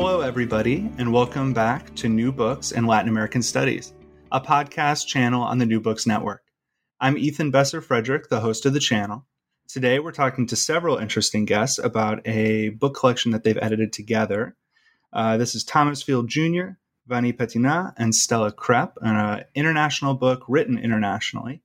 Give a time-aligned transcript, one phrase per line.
[0.00, 3.94] Hello, everybody, and welcome back to New Books and Latin American Studies,
[4.30, 6.44] a podcast channel on the New Books Network.
[7.00, 9.26] I'm Ethan Besser Frederick, the host of the channel.
[9.66, 14.54] Today, we're talking to several interesting guests about a book collection that they've edited together.
[15.12, 16.76] Uh, this is Thomas Field Jr.,
[17.08, 21.60] Vanni Pettinà, and Stella Krepp, an international book written internationally.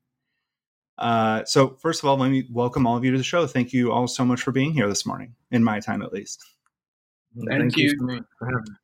[0.97, 3.45] Uh, so, first of all, let me welcome all of you to the show.
[3.45, 6.43] Thank you all so much for being here this morning, in my time at least.
[7.35, 7.89] Thank, Thank you.
[7.89, 8.75] you for having me.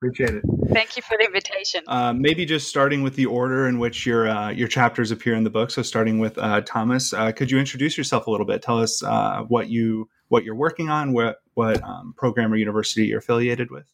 [0.00, 0.44] Appreciate it.
[0.72, 1.82] Thank you for the invitation.
[1.88, 5.42] Uh, maybe just starting with the order in which your uh, your chapters appear in
[5.42, 5.72] the book.
[5.72, 8.62] So, starting with uh, Thomas, uh, could you introduce yourself a little bit?
[8.62, 13.06] Tell us uh, what you what you're working on, what what um, program or university
[13.06, 13.86] you're affiliated with.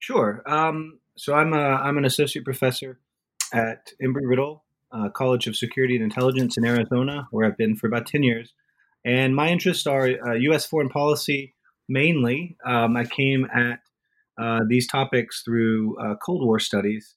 [0.00, 0.42] Sure.
[0.46, 2.98] Um, so, I'm a, I'm an associate professor
[3.52, 7.86] at Embry Riddle uh, College of Security and Intelligence in Arizona, where I've been for
[7.86, 8.52] about ten years.
[9.04, 10.66] And my interests are U.S.
[10.66, 11.54] foreign policy
[11.90, 12.56] mainly.
[12.64, 13.80] Um, I came at
[14.40, 17.16] uh, these topics through uh, Cold War studies.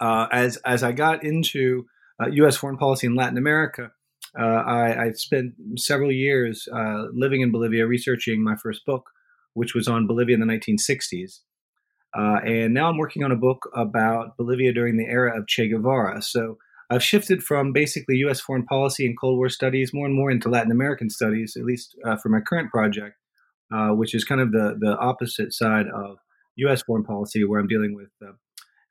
[0.00, 1.86] Uh, as as I got into
[2.30, 2.56] U.S.
[2.56, 3.92] Uh, foreign policy in Latin America,
[4.36, 9.10] uh, I, I, spent several years uh, living in Bolivia, researching my first book,
[9.54, 11.40] which was on Bolivia in the 1960s.
[12.14, 16.22] and now I'm working on a book about Bolivia during the era of Che Guevara.
[16.22, 16.58] So
[16.90, 18.40] I've shifted from basically U.S.
[18.40, 21.94] foreign policy and Cold War studies more and more into Latin American studies, at least
[22.22, 23.16] for my current project.
[23.72, 26.18] Uh, which is kind of the the opposite side of
[26.56, 26.82] U.S.
[26.82, 28.32] foreign policy, where I'm dealing with uh,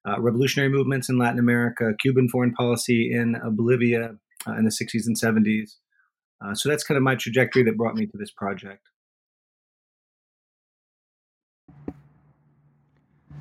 [0.09, 4.15] uh, revolutionary movements in Latin America, Cuban foreign policy in uh, Bolivia
[4.47, 5.75] uh, in the 60s and 70s.
[6.55, 8.89] so that's kind of my trajectory that brought me to this project.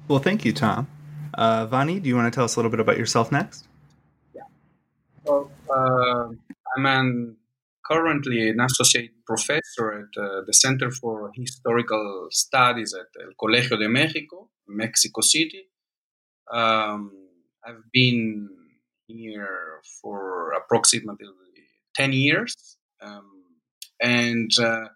[0.09, 0.89] Well, thank you, Tom.
[1.39, 3.67] Vanni, do you want to tell us a little bit about yourself next?
[4.35, 4.43] Yeah.
[5.25, 5.51] Well,
[6.77, 7.37] I'm an
[7.91, 13.89] currently an associate professor at uh, the Center for Historical Studies at El Colegio de
[13.89, 15.65] Mexico, Mexico City.
[16.53, 17.11] Um,
[17.67, 18.49] I've been
[19.07, 21.27] here for approximately
[21.97, 22.77] 10 years.
[23.03, 23.29] Um,
[24.01, 24.89] and uh,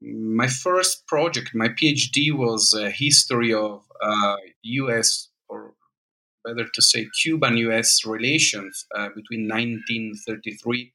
[0.00, 5.74] my first project, my PhD, was a history of uh, US, or
[6.44, 10.92] better to say Cuban US relations uh, between 1933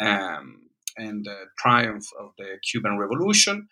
[0.00, 0.62] um,
[0.96, 3.68] and the triumph of the Cuban Revolution.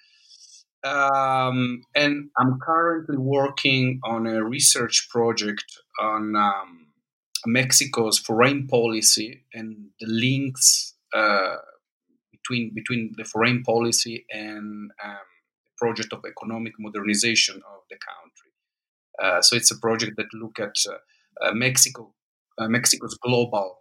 [0.84, 5.64] Um, and I'm currently working on a research project
[6.00, 6.86] on um,
[7.46, 11.56] Mexico's foreign policy and the links uh,
[12.30, 15.28] between between the foreign policy and um,
[15.64, 18.52] the project of economic modernization of the country.
[19.20, 22.14] Uh, so it's a project that look at uh, uh Mexico,
[22.58, 23.78] uh, Mexico's global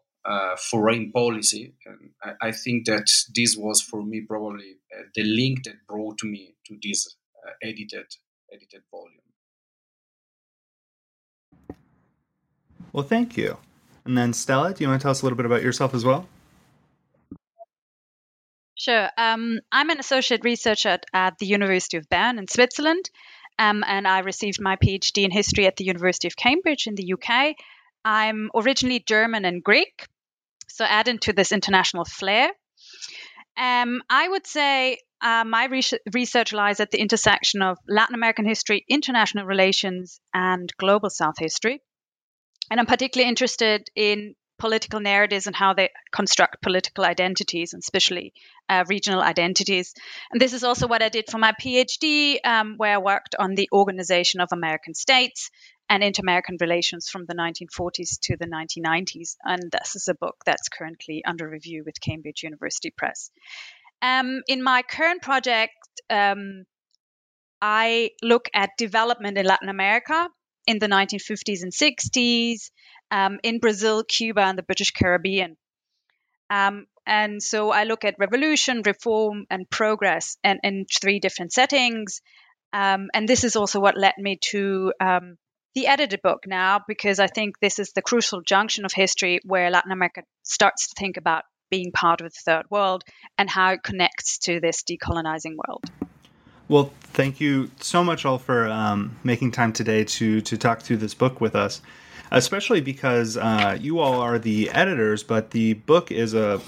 [0.57, 1.73] foreign policy.
[1.85, 6.23] And I, I, think that this was for me probably uh, the link that brought
[6.23, 7.15] me to this
[7.45, 8.07] uh, edited
[8.53, 9.21] edited volume.
[12.91, 13.57] Well, thank you.
[14.05, 16.05] And then Stella, do you want to tell us a little bit about yourself as
[16.05, 16.27] well?
[18.75, 19.09] Sure.
[19.17, 23.09] Um, I'm an associate researcher at, at, the University of Bern in Switzerland,
[23.59, 27.13] um, and I received my PhD in history at the University of Cambridge in the
[27.13, 27.55] UK.
[28.05, 30.07] I'm originally German and Greek,
[30.67, 32.51] so add into this international flair.
[33.57, 38.45] Um, I would say uh, my re- research lies at the intersection of Latin American
[38.45, 41.81] history, international relations, and global South history.
[42.69, 48.33] And I'm particularly interested in political narratives and how they construct political identities, and especially
[48.69, 49.93] uh, regional identities.
[50.31, 53.55] And this is also what I did for my PhD, um, where I worked on
[53.55, 55.49] the organization of American states
[55.89, 59.35] and inter-American relations from the 1940s to the 1990s.
[59.43, 63.31] And this is a book that's currently under review with Cambridge University Press.
[64.01, 65.73] Um, in my current project,
[66.09, 66.65] um,
[67.61, 70.29] I look at development in Latin America
[70.67, 72.69] in the 1950s and 60s,
[73.09, 75.55] um, in Brazil, Cuba, and the British Caribbean.
[76.49, 82.21] Um, and so I look at revolution, reform, and progress and in three different settings.
[82.73, 85.37] Um, and this is also what led me to um,
[85.77, 89.69] the edited book now because I think this is the crucial junction of history where
[89.69, 93.03] Latin America starts to think about being part of the third world
[93.37, 95.83] and how it connects to this decolonizing world.
[96.67, 100.97] Well, thank you so much all for um, making time today to to talk through
[100.97, 101.83] this book with us,
[102.31, 106.59] especially because uh, you all are the editors, but the book is a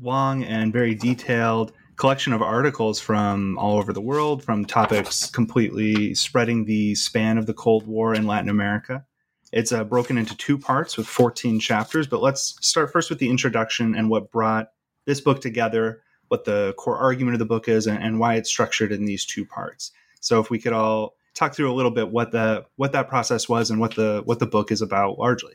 [0.00, 6.14] long and very detailed collection of articles from all over the world, from topics completely
[6.14, 9.04] spreading the span of the Cold War in Latin America.
[9.52, 13.30] It's uh, broken into two parts with 14 chapters, but let's start first with the
[13.30, 14.68] introduction and what brought
[15.06, 18.50] this book together, what the core argument of the book is, and, and why it's
[18.50, 19.92] structured in these two parts.
[20.20, 23.48] So, if we could all talk through a little bit what the what that process
[23.48, 25.54] was and what the what the book is about largely.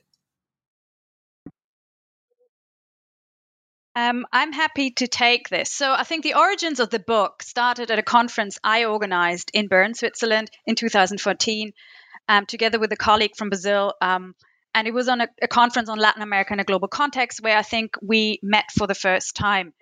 [3.96, 5.70] Um, I'm happy to take this.
[5.70, 9.68] So, I think the origins of the book started at a conference I organized in
[9.68, 11.74] Bern, Switzerland in 2014,
[12.30, 13.94] um, together with a colleague from Brazil.
[14.02, 14.36] Um,
[14.74, 17.58] and it was on a, a, conference on Latin America in a global context where
[17.58, 19.74] I think we met for the first time.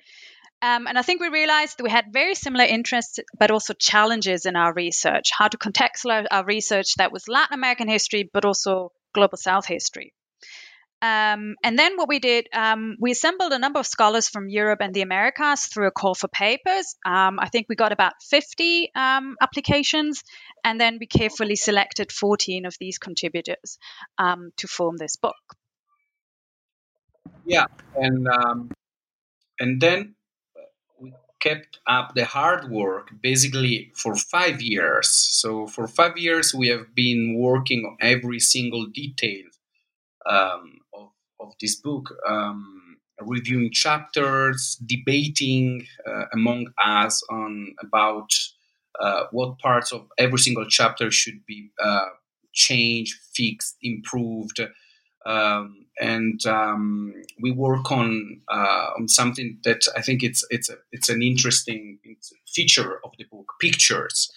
[0.62, 4.46] Um, and I think we realized that we had very similar interests, but also challenges
[4.46, 8.92] in our research, how to contextualize our research that was Latin American history, but also
[9.14, 10.14] global South history.
[11.02, 14.80] Um, and then what we did, um, we assembled a number of scholars from Europe
[14.82, 16.96] and the Americas through a call for papers.
[17.06, 20.24] Um, I think we got about 50 um, applications,
[20.64, 23.78] and then we carefully selected 14 of these contributors
[24.18, 25.36] um, to form this book.
[27.46, 27.66] Yeah,
[27.96, 28.72] and um,
[29.60, 30.16] and then
[31.00, 35.08] we kept up the hard work basically for five years.
[35.08, 39.49] So for five years, we have been working on every single detail
[40.26, 40.80] um,
[41.40, 48.30] of this book, um, reviewing chapters, debating uh, among us on about
[49.00, 52.08] uh, what parts of every single chapter should be uh,
[52.54, 54.60] changed, fixed, improved.
[55.26, 60.76] Um, and um, we work on uh, on something that I think it's it's a,
[60.92, 62.00] it's an interesting
[62.48, 64.32] feature of the book: pictures,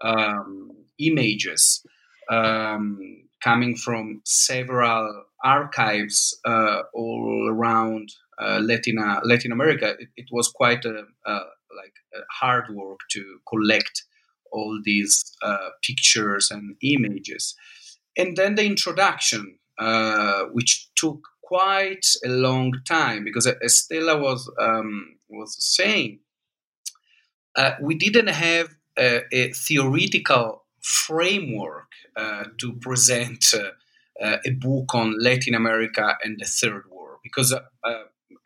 [0.00, 1.84] um, images,
[2.30, 8.08] um, coming from several archives uh, all around
[8.40, 9.94] uh, Latin Latin America.
[9.98, 11.32] It, it was quite a, a,
[11.76, 14.04] like a hard work to collect
[14.50, 17.54] all these uh, pictures and images,
[18.16, 24.50] and then the introduction, uh, which took quite a long time because as Stella was
[24.58, 26.20] um, was saying,
[27.56, 28.68] uh, we didn't have
[28.98, 33.70] a, a theoretical framework uh, to present uh,
[34.24, 37.54] uh, a book on Latin America and the Third World, Because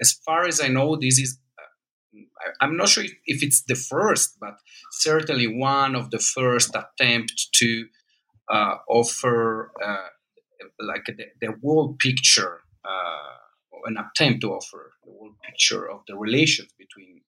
[0.01, 1.39] as far as I know, this is
[2.61, 4.59] I'm not sure if, if, it's the first, but
[4.93, 7.87] certainly one of the first attempts to
[8.51, 10.09] uh, offer uh,
[10.81, 16.17] like the, the whole picture, uh, an attempt to offer the whole picture of the
[16.17, 17.21] relations between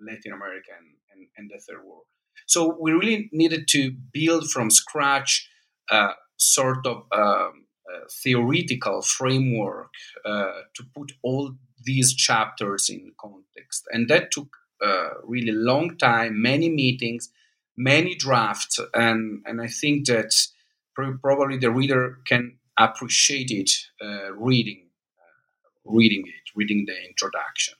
[0.00, 2.04] Latin America and, and, and, the Third world.
[2.46, 5.48] So we really needed to build from scratch
[6.36, 7.66] sort of um,
[8.10, 9.90] theoretical framework
[10.24, 13.86] uh, to put all these chapters in context.
[13.92, 17.30] And that took a uh, really long time, many meetings,
[17.76, 18.80] many drafts.
[18.94, 20.34] And, and I think that
[20.94, 23.70] probably the reader can appreciate it
[24.02, 24.88] uh, reading,
[25.18, 27.74] uh, reading it, reading the introduction.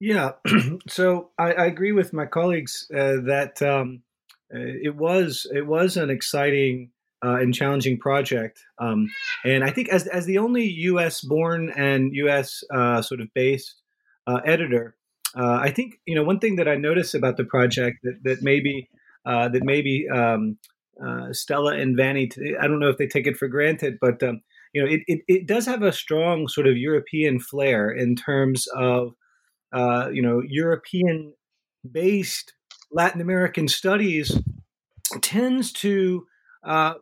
[0.00, 0.32] Yeah,
[0.88, 4.02] so I, I, agree with my colleagues uh, that um,
[4.48, 6.90] it was it was an exciting
[7.24, 8.60] uh, and challenging project.
[8.78, 9.10] Um,
[9.44, 11.20] and I think as as the only U.S.
[11.20, 12.64] born and U.S.
[12.72, 13.74] Uh, sort of based
[14.26, 14.96] uh, editor,
[15.36, 18.42] uh, I think you know one thing that I noticed about the project that that
[18.42, 18.88] maybe
[19.26, 20.58] uh, that maybe um,
[21.04, 24.40] uh, Stella and Vanni, I don't know if they take it for granted, but um,
[24.72, 28.66] you know it, it, it does have a strong sort of European flair in terms
[28.74, 29.14] of
[30.12, 31.34] you know European
[31.90, 32.54] based
[32.92, 34.36] Latin American studies
[35.22, 36.26] tends to
[36.64, 36.94] uh,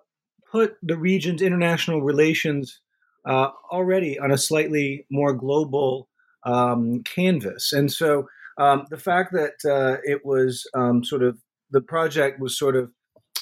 [0.50, 2.80] put the region's international relations
[3.26, 6.08] uh, already on a slightly more global
[6.44, 7.72] um, canvas.
[7.72, 8.28] And so
[8.58, 11.38] um, the fact that uh, it was um, sort of
[11.70, 12.90] the project was sort of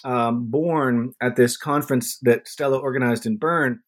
[0.04, 3.80] um, born at this conference that Stella organized in Bern.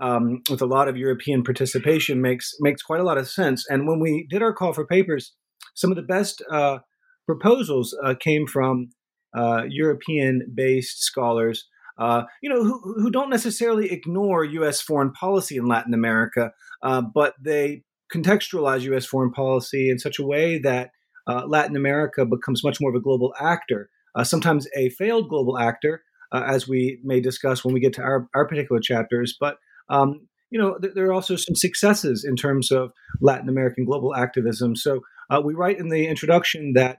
[0.00, 3.64] Um, with a lot of European participation makes makes quite a lot of sense.
[3.70, 5.32] And when we did our call for papers,
[5.74, 6.78] some of the best uh,
[7.26, 8.88] proposals uh, came from
[9.36, 14.80] uh, European-based scholars uh, you know, who, who don't necessarily ignore U.S.
[14.80, 17.82] foreign policy in Latin America, uh, but they
[18.12, 19.06] contextualize U.S.
[19.06, 20.90] foreign policy in such a way that
[21.26, 25.58] uh, Latin America becomes much more of a global actor, uh, sometimes a failed global
[25.58, 29.36] actor, uh, as we may discuss when we get to our, our particular chapters.
[29.38, 29.56] But
[29.88, 34.14] um, you know, th- there are also some successes in terms of Latin American global
[34.14, 34.76] activism.
[34.76, 36.98] So uh, we write in the introduction that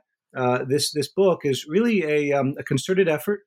[0.68, 3.42] this this book is really a, um, a concerted effort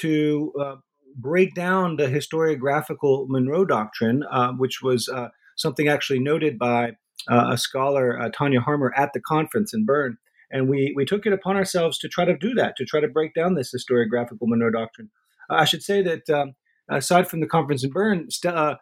[0.00, 0.76] to uh,
[1.16, 6.92] break down the historiographical Monroe Doctrine, uh, which was uh, something actually noted by
[7.30, 10.16] uh, a scholar, uh, Tanya Harmer, at the conference in Bern.
[10.50, 13.08] And we, we took it upon ourselves to try to do that, to try to
[13.08, 15.10] break down this historiographical Monroe Doctrine.
[15.48, 16.54] I should say that um,
[16.90, 18.78] aside from the conference in Bern, st-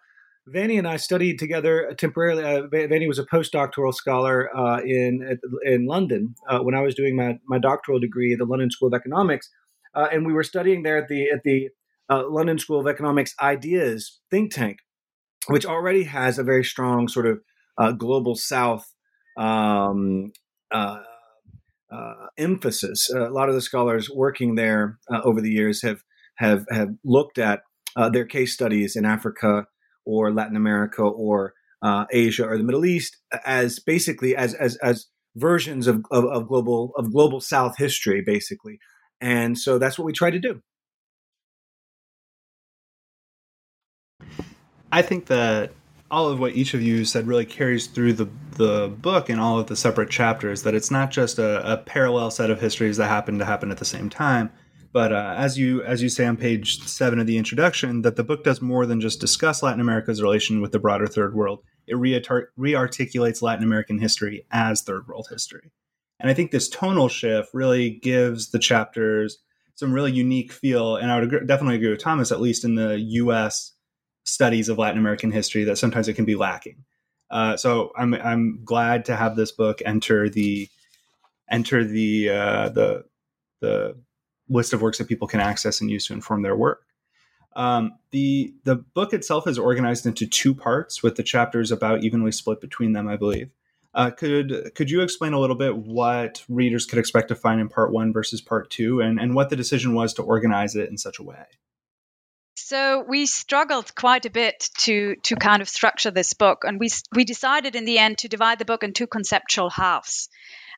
[0.47, 2.43] Vanni and I studied together temporarily.
[2.43, 7.15] Uh, Vanni was a postdoctoral scholar uh, in in London uh, when I was doing
[7.15, 9.49] my, my doctoral degree at the London School of Economics,
[9.95, 11.69] uh, and we were studying there at the at the
[12.09, 14.79] uh, London School of Economics Ideas think tank,
[15.49, 17.41] which already has a very strong sort of
[17.79, 18.93] uh, global South
[19.37, 20.33] um,
[22.39, 23.11] emphasis.
[23.11, 26.03] a lot of the scholars working there over the years have
[26.37, 27.63] have have looked at
[28.13, 29.67] their case studies in Africa
[30.05, 35.07] or Latin America or uh, Asia or the Middle East as basically as as as
[35.37, 38.79] versions of, of, of global of global South history, basically.
[39.21, 40.63] And so that's what we try to do.
[44.93, 45.73] I think that
[46.11, 49.59] all of what each of you said really carries through the the book and all
[49.59, 50.65] of the separate chapters.
[50.65, 53.79] That it's not just a, a parallel set of histories that happen to happen at
[53.79, 54.51] the same time,
[54.93, 58.25] but uh, as you as you say on page seven of the introduction, that the
[58.25, 61.63] book does more than just discuss Latin America's relation with the broader Third World.
[61.87, 65.71] It rearticulates Latin American history as Third World history,
[66.21, 69.39] and I think this tonal shift really gives the chapters
[69.75, 70.97] some really unique feel.
[70.97, 73.73] And I would agree, definitely agree with Thomas, at least in the U.S.
[74.25, 76.85] studies of Latin American history, that sometimes it can be lacking.
[77.31, 80.69] Uh, so I'm I'm glad to have this book enter the
[81.51, 83.05] enter the uh, the
[83.61, 83.97] the
[84.49, 86.83] list of works that people can access and use to inform their work.
[87.57, 92.33] Um, the the book itself is organized into two parts, with the chapters about evenly
[92.33, 93.51] split between them, I believe.
[93.93, 97.69] Uh, could could you explain a little bit what readers could expect to find in
[97.69, 100.97] part one versus part two, and and what the decision was to organize it in
[100.97, 101.45] such a way?
[102.55, 106.89] So we struggled quite a bit to to kind of structure this book, and we
[107.15, 110.29] we decided in the end to divide the book into conceptual halves.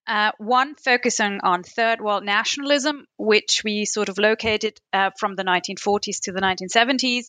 [0.07, 5.45] Uh, one focusing on third world nationalism, which we sort of located uh, from the
[5.45, 7.27] 1940s to the 1970s,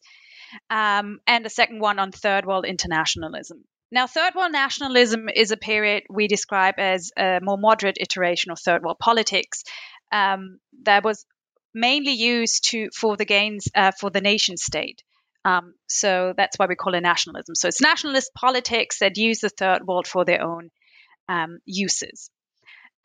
[0.69, 3.63] um, and a second one on third world internationalism.
[3.93, 8.57] Now, third world nationalism is a period we describe as a more moderate iteration of
[8.59, 9.63] third world politics
[10.11, 11.27] um, that was
[11.75, 15.03] mainly used to for the gains uh, for the nation state.
[15.45, 17.53] Um, so that's why we call it nationalism.
[17.53, 20.71] So it's nationalist politics that use the third world for their own
[21.29, 22.31] um, uses.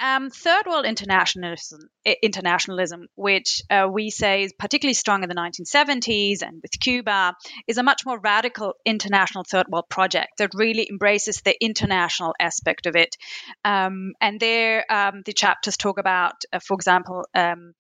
[0.01, 1.81] Um, third world internationalism,
[2.23, 7.35] internationalism which uh, we say is particularly strong in the 1970s and with Cuba,
[7.67, 12.87] is a much more radical international third world project that really embraces the international aspect
[12.87, 13.17] of it.
[13.65, 17.73] Um, and there, um, the chapters talk about, uh, for example, um,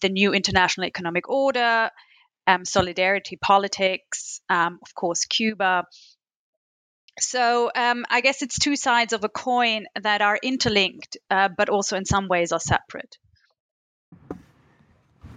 [0.00, 1.90] the new international economic order,
[2.46, 5.84] um, solidarity politics, um, of course, Cuba,
[7.20, 11.68] so um, I guess it's two sides of a coin that are interlinked, uh, but
[11.68, 13.16] also in some ways are separate.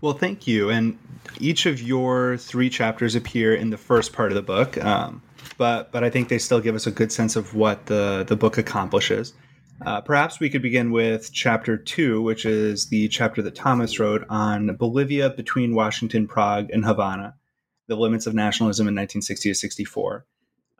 [0.02, 0.70] Well, thank you.
[0.70, 0.98] And
[1.40, 5.22] each of your three chapters appear in the first part of the book, um,
[5.58, 8.36] but but I think they still give us a good sense of what the the
[8.36, 9.34] book accomplishes.
[9.86, 14.26] Uh, perhaps we could begin with chapter two, which is the chapter that Thomas wrote
[14.30, 17.36] on Bolivia between Washington, Prague, and Havana,
[17.88, 20.26] the limits of nationalism in 1960 to 64.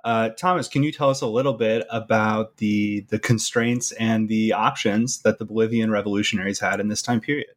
[0.04, 4.52] Uh, Thomas, can you tell us a little bit about the the constraints and the
[4.52, 7.48] options that the Bolivian revolutionaries had in this time period?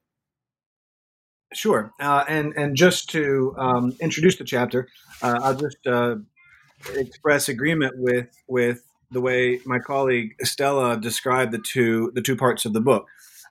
[1.53, 4.89] Sure, uh, and and just to um, introduce the chapter,
[5.23, 6.17] uh, I'll just uh,
[6.95, 12.65] express agreement with with the way my colleague Stella described the two the two parts
[12.65, 13.07] of the book.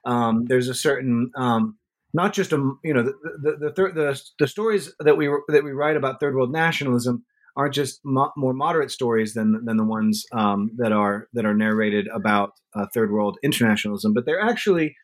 [0.06, 1.78] Um, there's a certain um,
[2.14, 5.72] not just a you know the the the, the, the stories that we that we
[5.72, 7.26] write about third world nationalism
[7.56, 11.54] aren't just mo- more moderate stories than than the ones um, that are that are
[11.54, 14.96] narrated about uh, third world internationalism, but they're actually.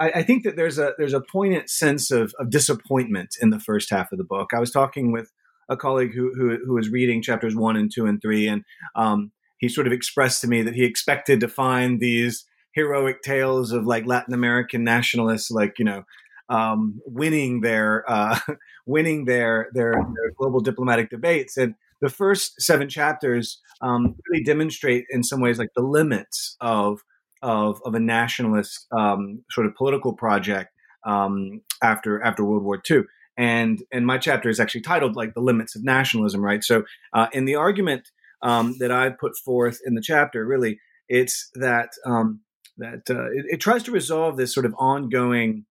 [0.00, 3.60] I, I, think that there's a there's a poignant sense of, of disappointment in the
[3.60, 4.50] first half of the book.
[4.54, 5.30] I was talking with
[5.68, 8.64] a colleague who who, who was reading chapters one and two and three, and
[8.96, 13.70] um, he sort of expressed to me that he expected to find these heroic tales
[13.70, 16.04] of like Latin American nationalists, like you know,
[16.48, 18.38] um, winning their uh,
[18.86, 25.04] winning their, their, their global diplomatic debates, and the first seven chapters um, really demonstrate
[25.10, 27.00] in some ways like the limits of
[27.42, 30.70] of, of a nationalist um, sort of political project
[31.06, 33.02] um, after after World War II.
[33.38, 36.62] And and my chapter is actually titled like the limits of nationalism, right?
[36.62, 38.10] So uh, in the argument
[38.42, 42.40] um, that I put forth in the chapter, really, it's that um,
[42.78, 45.64] that uh, it, it, tries to resolve this sort of ongoing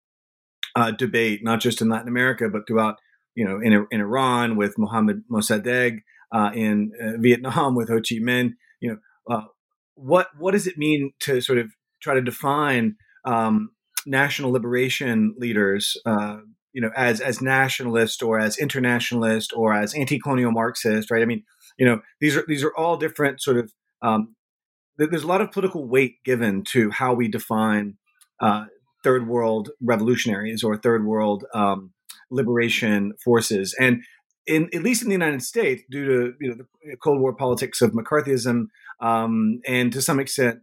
[0.76, 2.96] uh, debate, not just in Latin America, but throughout,
[3.34, 6.00] you know, in, in Iran with Mohammad Mossadegh,
[6.32, 8.54] uh, in uh, Vietnam with Ho Chi Minh.
[8.80, 9.44] You know, uh,
[9.94, 11.70] what what does it mean to sort of
[12.02, 13.70] try to define um,
[14.06, 15.96] national liberation leaders?
[16.06, 16.38] Uh,
[16.72, 21.22] you know, as as nationalist or as internationalist or as anti-colonial Marxist, right?
[21.22, 21.42] I mean,
[21.78, 23.72] you know, these are these are all different sort of.
[24.02, 24.36] Um,
[24.96, 27.96] there's a lot of political weight given to how we define
[28.40, 28.66] uh,
[29.02, 31.92] third world revolutionaries or third world um,
[32.30, 34.02] liberation forces, and
[34.50, 37.80] in at least in the United States, due to you know the Cold War politics
[37.80, 38.66] of McCarthyism,
[39.00, 40.60] um, and to some extent,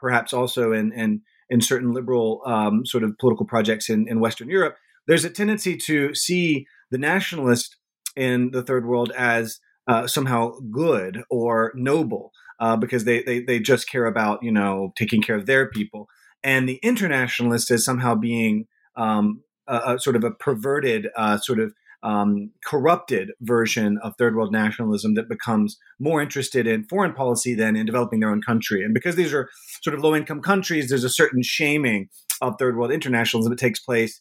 [0.00, 4.50] perhaps also in in, in certain liberal um, sort of political projects in, in Western
[4.50, 4.76] Europe,
[5.06, 7.76] there's a tendency to see the nationalist
[8.16, 13.60] in the third world as uh, somehow good or noble uh, because they, they they
[13.60, 16.08] just care about you know taking care of their people,
[16.42, 18.66] and the internationalist is somehow being
[18.96, 24.36] um, a, a, sort of a perverted uh, sort of um, corrupted version of third
[24.36, 28.84] world nationalism that becomes more interested in foreign policy than in developing their own country.
[28.84, 29.48] And because these are
[29.82, 32.08] sort of low income countries, there's a certain shaming
[32.40, 34.20] of third world internationalism that takes place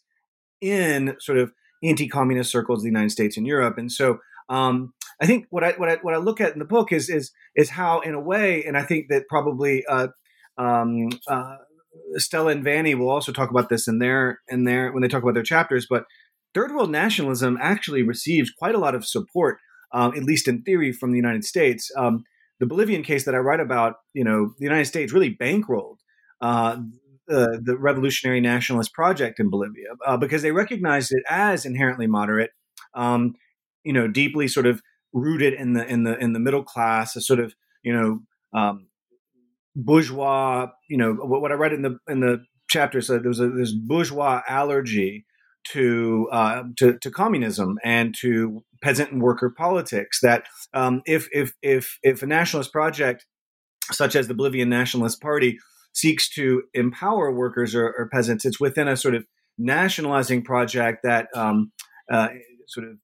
[0.60, 1.52] in sort of
[1.84, 3.78] anti communist circles of the United States and Europe.
[3.78, 4.20] And so
[4.50, 7.10] um, I think what I, what I what I look at in the book is
[7.10, 10.08] is is how, in a way, and I think that probably uh,
[10.58, 11.58] um, uh,
[12.16, 15.24] Stella and Vanni will also talk about this in their in their when they talk
[15.24, 15.88] about their chapters.
[15.90, 16.06] But
[16.58, 19.60] third world nationalism actually receives quite a lot of support,
[19.94, 21.92] um, at least in theory, from the United States.
[21.96, 22.24] Um,
[22.60, 25.98] the Bolivian case that I write about, you know, the United States really bankrolled
[26.42, 26.78] uh,
[27.28, 32.50] the, the revolutionary nationalist project in Bolivia uh, because they recognized it as inherently moderate,
[32.96, 33.36] um,
[33.84, 34.82] you know, deeply sort of
[35.14, 38.20] rooted in the in the in the middle class, a sort of you know
[38.60, 38.88] um,
[39.76, 40.68] bourgeois.
[40.90, 43.50] You know, what, what I read in the in the chapter said there was a
[43.50, 45.27] this bourgeois allergy
[45.74, 50.20] to, uh, to to communism and to peasant and worker politics.
[50.22, 50.44] That
[50.74, 53.26] um, if if if if a nationalist project
[53.92, 55.58] such as the Bolivian Nationalist Party
[55.94, 59.26] seeks to empower workers or, or peasants, it's within a sort of
[59.58, 61.72] nationalizing project that um,
[62.12, 62.28] uh,
[62.68, 62.98] sort of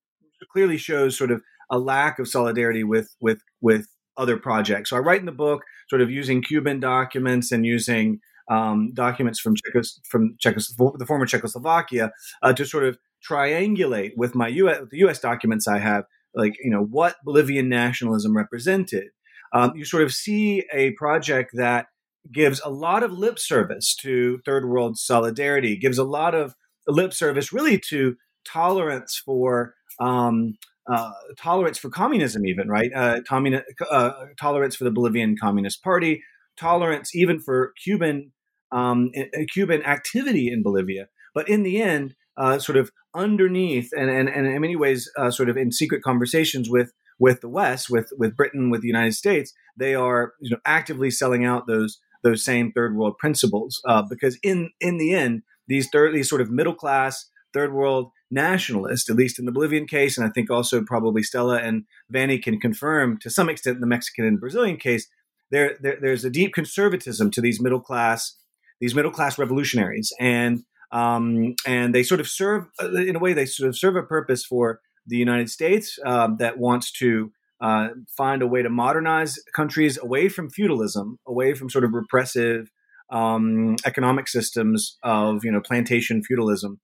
[0.52, 4.90] clearly shows sort of a lack of solidarity with with with other projects.
[4.90, 9.40] So I write in the book, sort of using Cuban documents and using um, documents
[9.40, 14.82] from Czechos- from Czechos- the former Czechoslovakia uh, to sort of triangulate with my US,
[14.92, 15.20] the U.S.
[15.20, 19.10] documents I have, like you know what Bolivian nationalism represented.
[19.54, 21.88] Um, you sort of see a project that
[22.32, 26.56] gives a lot of lip service to third world solidarity, gives a lot of
[26.88, 30.58] lip service really to tolerance for um,
[30.92, 36.22] uh, tolerance for communism, even right, uh, communi- uh, tolerance for the Bolivian Communist Party,
[36.58, 38.32] tolerance even for Cuban
[38.72, 39.12] um,
[39.54, 41.08] Cuban activity in Bolivia.
[41.36, 45.30] But in the end, uh, sort of underneath, and, and, and in many ways, uh,
[45.30, 49.14] sort of in secret conversations with with the West, with with Britain, with the United
[49.14, 54.02] States, they are you know actively selling out those those same third world principles uh,
[54.02, 59.10] because in in the end, these third these sort of middle class third world nationalists,
[59.12, 62.60] at least in the Bolivian case, and I think also probably Stella and Vanni can
[62.60, 65.08] confirm to some extent in the Mexican and Brazilian case,
[65.54, 68.36] there, there there's a deep conservatism to these middle class
[68.82, 73.32] these middle class revolutionaries, and um, and they sort of serve uh, in a way
[73.32, 77.90] they sort of serve a purpose for the United States um, that wants to uh,
[78.18, 82.70] find a way to modernize countries away from feudalism, away from sort of repressive
[83.10, 86.82] um, economic systems of you know plantation feudalism,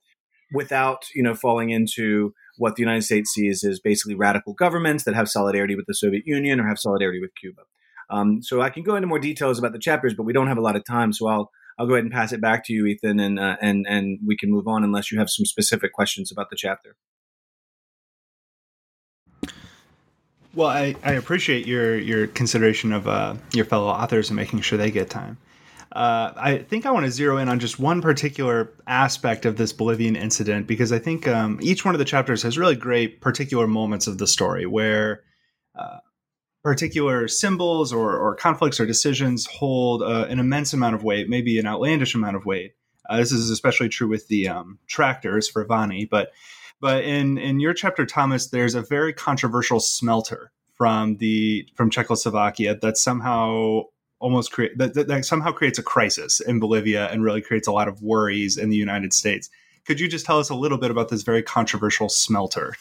[0.53, 5.15] without you know falling into what the United States sees as basically radical governments that
[5.15, 7.63] have solidarity with the Soviet Union or have solidarity with Cuba.
[8.09, 10.57] Um, so I can go into more details about the chapters, but we don't have
[10.57, 12.85] a lot of time, so I'll I'll go ahead and pass it back to you,
[12.85, 16.31] Ethan, and uh, and and we can move on unless you have some specific questions
[16.31, 16.95] about the chapter.
[20.53, 24.77] Well, I, I appreciate your your consideration of uh, your fellow authors and making sure
[24.77, 25.37] they get time.
[25.91, 29.73] Uh, I think I want to zero in on just one particular aspect of this
[29.73, 33.65] Bolivian incident because I think um, each one of the chapters has really great particular
[33.65, 35.23] moments of the story where
[35.77, 35.97] uh,
[36.63, 41.57] particular symbols or, or conflicts or decisions hold uh, an immense amount of weight, maybe
[41.57, 42.73] an outlandish amount of weight.
[43.09, 46.31] Uh, this is especially true with the um, tractors for Vanni, but
[46.81, 52.77] but in in your chapter, Thomas, there's a very controversial smelter from the from Czechoslovakia
[52.81, 53.83] that somehow
[54.19, 57.71] almost create that, that, that somehow creates a crisis in Bolivia and really creates a
[57.71, 59.49] lot of worries in the United States.
[59.85, 62.75] Could you just tell us a little bit about this very controversial smelter?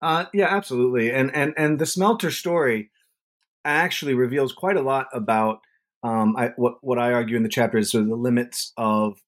[0.00, 1.10] Uh, yeah, absolutely.
[1.10, 2.90] And and and the smelter story
[3.64, 5.60] actually reveals quite a lot about
[6.02, 9.18] um, I, what what I argue in the chapter is sort of the limits of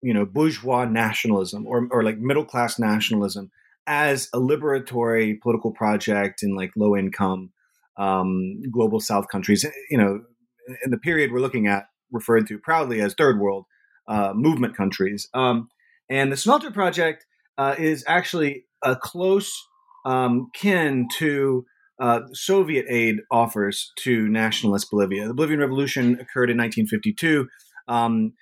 [0.00, 3.50] you know bourgeois nationalism or or like middle class nationalism
[3.86, 7.50] as a liberatory political project in like low income
[7.96, 9.66] um, global South countries.
[9.90, 10.20] You know,
[10.84, 13.66] in the period we're looking at, referred to proudly as third world
[14.08, 15.28] uh, movement countries.
[15.34, 15.68] Um,
[16.08, 17.26] and the Smelter Project
[17.58, 19.52] uh, is actually a close
[20.04, 21.64] um, kin to
[22.00, 25.28] uh, Soviet aid offers to nationalist Bolivia.
[25.28, 27.48] The Bolivian Revolution occurred in 1952
[27.88, 28.32] um,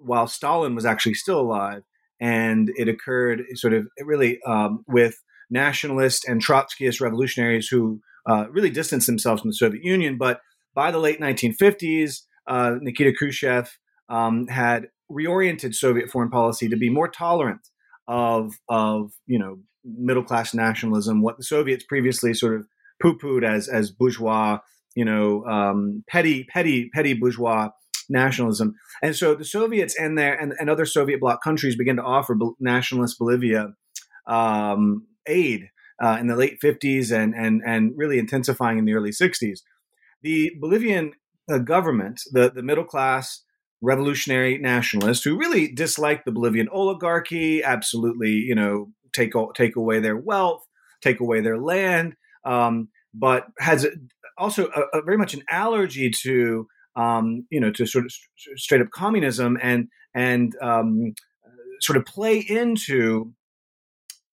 [0.00, 1.82] while Stalin was actually still alive.
[2.20, 8.70] And it occurred sort of really um, with nationalist and Trotskyist revolutionaries who uh, really
[8.70, 10.18] distanced themselves from the Soviet Union.
[10.18, 10.40] But
[10.74, 13.78] by the late 1950s, uh, Nikita Khrushchev
[14.08, 17.60] um, had reoriented Soviet foreign policy to be more tolerant
[18.06, 19.58] of of you know
[19.96, 22.66] middle class nationalism, what the Soviets previously sort of
[23.00, 24.58] poo pooed as as bourgeois,
[24.94, 27.70] you know, um, petty petty petty bourgeois
[28.08, 28.74] nationalism.
[29.02, 32.36] And so the Soviets and their and, and other Soviet bloc countries began to offer
[32.58, 33.74] nationalist Bolivia
[34.26, 35.68] um, aid
[36.02, 39.60] uh, in the late 50s and and and really intensifying in the early 60s.
[40.22, 41.12] The Bolivian
[41.50, 43.42] uh, government, the the middle class
[43.80, 50.16] revolutionary nationalists who really disliked the Bolivian oligarchy, absolutely, you know, take take away their
[50.16, 50.64] wealth,
[51.02, 53.86] take away their land, um, but has
[54.36, 58.58] also a, a very much an allergy to um, you know to sort of st-
[58.58, 61.14] straight up communism and and um,
[61.80, 63.32] sort of play into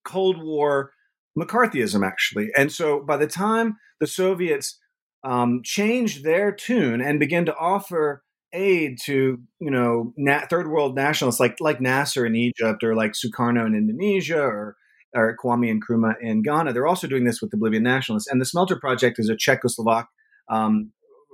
[0.04, 0.92] Cold War
[1.38, 2.50] McCarthyism actually.
[2.58, 4.80] And so by the time the Soviets
[5.24, 8.24] um, changed their tune and began to offer
[8.56, 10.14] aid to you know
[10.50, 14.76] third world nationalists like like Nasser in Egypt or like Sukarno in Indonesia or
[15.14, 16.74] or Kwame Nkrumah in Ghana.
[16.74, 20.06] They're also doing this with the Bolivian nationalists, and the Smelter Project is a Czechoslovak
[20.50, 20.92] um,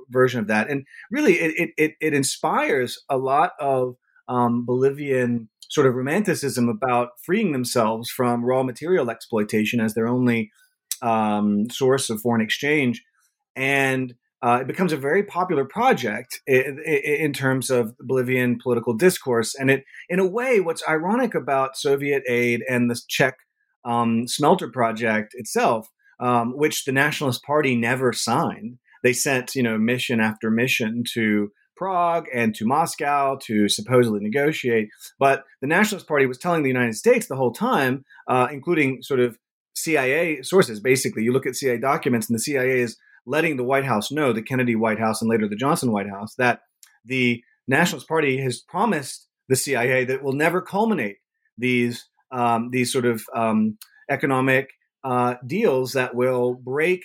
[0.10, 0.70] version of that.
[0.70, 3.96] And really, it it, it inspires a lot of
[4.28, 10.52] um, Bolivian sort of romanticism about freeing themselves from raw material exploitation as their only
[11.02, 13.04] um, source of foreign exchange,
[13.56, 19.54] and uh, it becomes a very popular project in, in, terms of Bolivian political discourse.
[19.54, 23.36] And it, in a way, what's ironic about Soviet aid and the Czech
[23.86, 25.88] um, smelter project itself,
[26.20, 31.52] um, which the Nationalist Party never signed, they sent you know mission after mission to
[31.76, 34.90] Prague and to Moscow to supposedly negotiate.
[35.20, 39.20] But the Nationalist Party was telling the United States the whole time, uh, including sort
[39.20, 39.38] of
[39.76, 40.80] CIA sources.
[40.80, 44.34] Basically, you look at CIA documents, and the CIA is letting the White House know,
[44.34, 46.62] the Kennedy White House and later the Johnson White House, that
[47.06, 51.18] the Nationalist Party has promised the CIA that will never culminate
[51.58, 53.78] these um, these sort of um,
[54.10, 54.70] economic
[55.04, 57.04] uh, deals that will break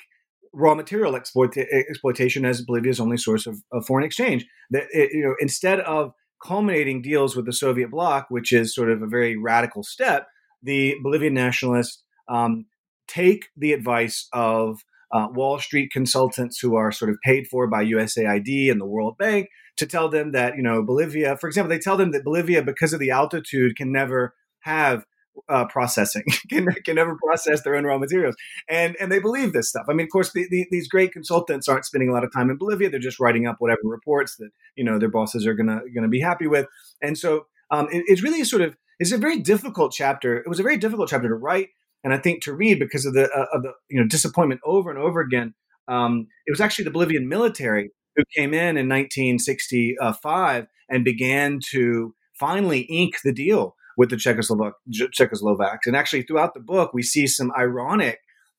[0.53, 4.47] raw material exploit- exploitation as Bolivia's only source of, of foreign exchange.
[4.71, 8.91] That it, you know, instead of culminating deals with the Soviet bloc, which is sort
[8.91, 10.29] of a very radical step,
[10.63, 12.67] the Bolivian nationalists um,
[13.07, 14.79] take the advice of
[15.13, 19.17] uh, Wall Street consultants who are sort of paid for by USAID and the World
[19.19, 22.63] Bank to tell them that, you know, Bolivia, for example, they tell them that Bolivia,
[22.63, 25.05] because of the altitude, can never have
[25.49, 28.35] uh, processing, can, can never process their own raw materials.
[28.69, 29.87] And, and they believe this stuff.
[29.89, 32.51] I mean, of course, the, the, these great consultants aren't spending a lot of time
[32.51, 32.91] in Bolivia.
[32.91, 36.03] They're just writing up whatever reports that, you know, their bosses are going to going
[36.03, 36.67] to be happy with.
[37.03, 40.37] And so um, it, it's really sort of, it's a very difficult chapter.
[40.39, 41.69] It was a very difficult chapter to write
[42.05, 44.91] and I think to read because of the uh, of the you know disappointment over
[44.91, 45.55] and over again.
[45.89, 52.15] Um, it was actually the Bolivian military who came in in 1965 and began to
[52.35, 55.87] finally ink the deal with the Czechoslovak Czechoslovaks.
[55.87, 58.19] And actually, throughout the book, we see some ironic,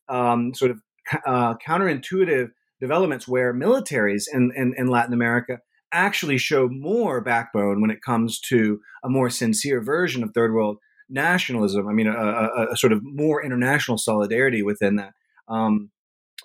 [0.10, 0.82] um, sort of
[1.26, 5.60] uh, counterintuitive developments where militaries in, in, in Latin America
[5.92, 10.78] actually show more backbone when it comes to a more sincere version of third world
[11.10, 11.88] nationalism.
[11.88, 15.14] I mean, a, a, a sort of more international solidarity within that.
[15.48, 15.92] Um,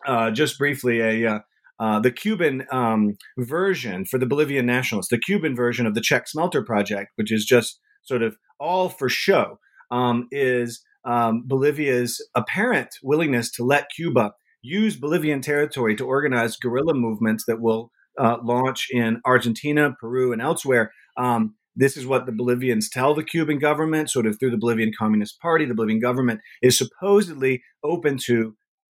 [0.07, 1.39] uh, just briefly, a uh,
[1.81, 6.29] uh, the Cuban um, version for the Bolivian nationalists, the Cuban version of the Czech
[6.29, 9.59] Smelter Project, which is just sort of all for show,
[9.91, 16.95] um, is um, Bolivia's apparent willingness to let Cuba use Bolivian territory to organize guerrilla
[16.95, 20.93] movements that will uh, launch in Argentina, Peru, and elsewhere.
[21.17, 24.93] Um, this is what the Bolivians tell the Cuban government, sort of through the Bolivian
[24.99, 25.65] Communist Party.
[25.65, 28.55] The Bolivian government is supposedly open to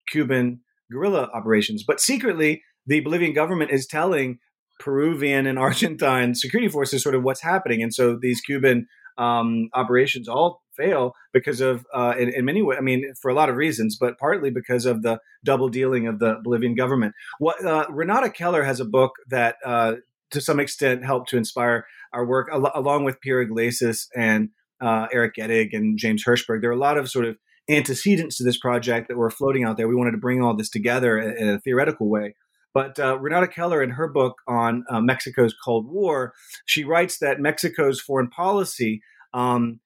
[0.08, 0.60] Cuban
[0.90, 1.84] guerrilla operations.
[1.86, 4.38] But secretly, the Bolivian government is telling
[4.78, 7.82] Peruvian and Argentine security forces sort of what's happening.
[7.82, 8.86] And so these Cuban
[9.18, 13.34] um, operations all fail because of, uh, in, in, many ways, I mean, for a
[13.34, 17.14] lot of reasons, but partly because of the double dealing of the Bolivian government.
[17.38, 19.94] What uh, Renata Keller has a book that uh,
[20.32, 25.06] to some extent helped to inspire our work, al- along with Piero Gleijeses and uh,
[25.12, 26.60] Eric Gettig and James Hershberg.
[26.60, 27.36] There are a lot of sort of
[27.68, 29.88] antecedents to this project that were floating out there.
[29.88, 32.34] We wanted to bring all this together in, a theoretical way.
[32.72, 36.34] But uh, Renata Keller, in her book on uh, Mexico's Cold War,
[36.66, 39.00] she writes that Mexico's foreign policy
[39.32, 39.80] um,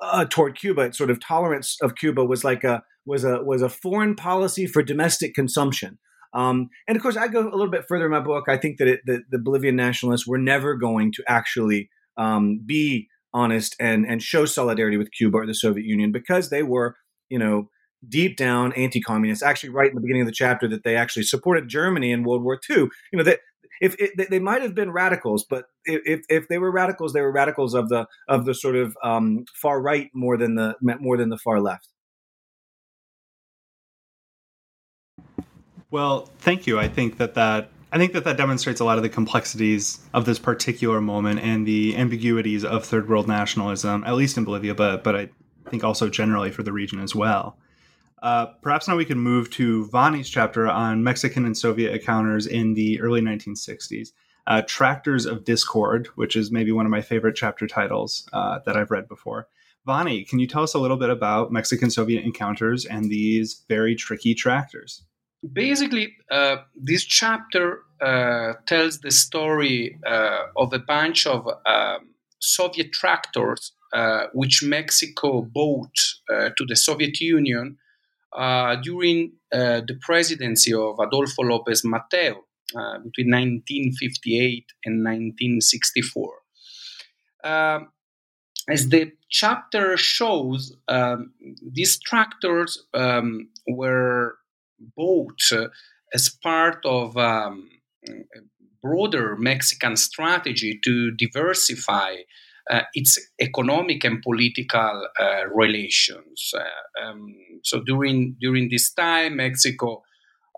[0.00, 3.68] uh, toward Cuba, sort of tolerance of Cuba, was like a was a was a
[3.68, 5.98] foreign policy for domestic consumption.
[6.32, 8.44] Um, and of course, I go a little bit further in my book.
[8.48, 13.08] I think that it, the, the Bolivian nationalists were never going to actually um, be
[13.32, 16.96] honest and and show solidarity with Cuba or the Soviet Union because they were,
[17.28, 17.68] you know,
[18.08, 19.42] deep down anti-communist.
[19.42, 22.42] Actually, right in the beginning of the chapter, that they actually supported Germany in World
[22.42, 22.88] War II.
[23.12, 23.40] You know that
[23.80, 27.32] if it, they might have been radicals, but if, if they were radicals, they were
[27.32, 31.30] radicals of the of the sort of um, far right more than the more than
[31.30, 31.88] the far left.
[35.90, 36.78] Well, thank you.
[36.78, 40.24] I think that that I think that that demonstrates a lot of the complexities of
[40.24, 45.02] this particular moment and the ambiguities of third world nationalism, at least in Bolivia, but
[45.02, 45.28] but I
[45.68, 47.56] think also generally for the region as well.
[48.22, 52.74] Uh, perhaps now we can move to Vanni's chapter on Mexican and Soviet encounters in
[52.74, 54.10] the early 1960s.
[54.46, 58.76] Uh, Tractors of Discord, which is maybe one of my favorite chapter titles uh, that
[58.76, 59.48] I've read before.
[59.86, 63.94] Vanni, can you tell us a little bit about Mexican Soviet encounters and these very
[63.94, 65.02] tricky tractors?
[65.52, 72.92] Basically, uh, this chapter uh, tells the story uh, of a bunch of um, Soviet
[72.92, 75.98] tractors uh, which Mexico bought
[76.32, 77.76] uh, to the Soviet Union
[78.32, 82.44] uh, during the presidency of Adolfo Lopez Mateo
[83.02, 86.32] between 1958 and 1964.
[87.42, 87.88] Um,
[88.68, 94.36] as the chapter shows, um, these tractors um, were
[94.96, 95.68] bought uh,
[96.14, 97.68] as part of um,
[98.08, 98.40] a
[98.82, 102.16] broader Mexican strategy to diversify
[102.70, 106.52] uh, its economic and political uh, relations.
[106.54, 110.02] Uh, um, so during during this time, Mexico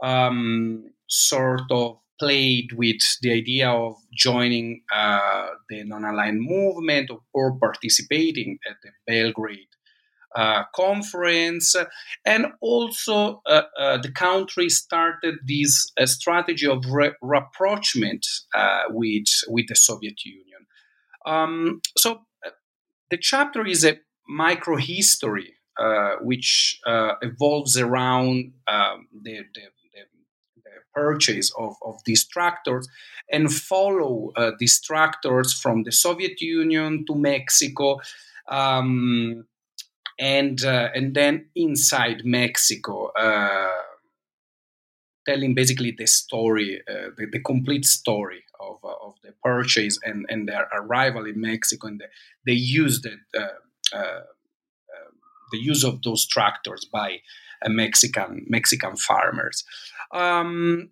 [0.02, 8.58] um, sort of played with the idea of joining uh, the non-aligned movement or, participating
[8.68, 9.72] at the Belgrade
[10.74, 11.74] conference,
[12.24, 19.28] and also uh, uh, the country started this uh, strategy of re- rapprochement uh, with
[19.48, 20.66] with the Soviet Union.
[21.26, 22.22] Um, so
[23.10, 25.54] the chapter is a micro history
[26.20, 26.80] which
[27.22, 29.62] evolves around um, the, the,
[29.94, 32.86] the, purchase of, of these tractors
[33.30, 37.98] and follow these tractors from the Soviet Union to Mexico.
[38.48, 39.46] Um,
[40.18, 43.70] and uh, and then inside Mexico, uh,
[45.27, 50.27] telling basically the story, uh, the, the, complete story of, uh, of the purchase and,
[50.29, 52.07] and their arrival in Mexico, and the,
[52.44, 54.20] they used it, uh, uh,
[55.53, 57.18] the use of those tractors by
[57.68, 59.64] Mexican Mexican farmers.
[60.12, 60.90] Um,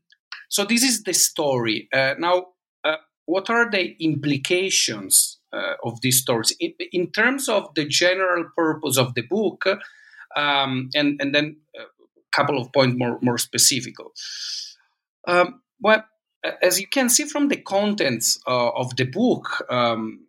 [0.48, 1.88] so this is the story.
[1.92, 2.48] now,
[3.26, 6.52] what are the implications uh, of these stories.
[6.60, 9.64] In, in, terms of the general purpose of the book,
[10.36, 11.84] um, and, and then a
[12.32, 13.94] couple of points more, more specific.
[15.26, 16.04] Um, well,
[16.62, 20.26] as you can see from the contents uh, of the book, um,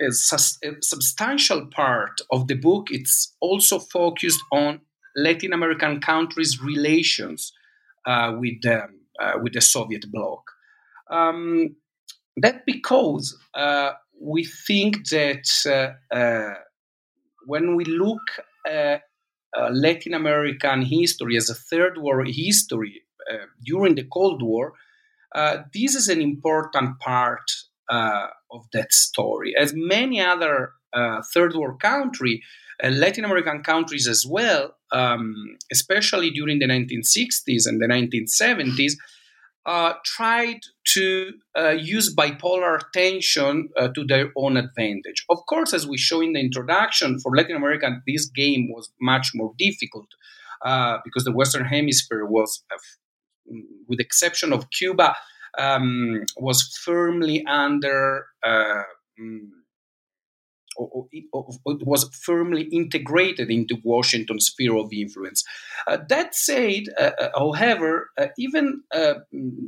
[0.00, 4.80] a, substantial part of the book it's also focused on
[5.16, 7.52] Latin American countries' relations
[8.06, 10.42] uh, with them, uh, with the Soviet bloc.
[11.10, 11.76] Um,
[12.36, 16.54] that because uh, we think that uh, uh,
[17.46, 18.20] when we look
[18.66, 19.02] at
[19.56, 24.74] uh, Latin American history as a third war history uh, during the Cold War,
[25.34, 27.50] uh, this is an important part
[28.52, 29.54] of that story.
[29.56, 30.72] As many other
[31.32, 32.40] third world countries,
[32.82, 38.94] Latin American countries as well, um, especially during the 1960s and the 1970s,
[39.66, 45.24] uh, tried to uh, use bipolar tension uh, to their own advantage.
[45.28, 49.30] Of course, as we show in the introduction, for Latin America, this game was much
[49.34, 50.08] more difficult
[50.64, 55.14] uh, because the Western Hemisphere was, uh, with the exception of Cuba,
[55.58, 58.26] um, was firmly under.
[60.80, 65.44] Uh, mm, it was firmly integrated into Washington's sphere of influence.
[65.86, 69.14] Uh, that said, uh, uh however, uh, even uh,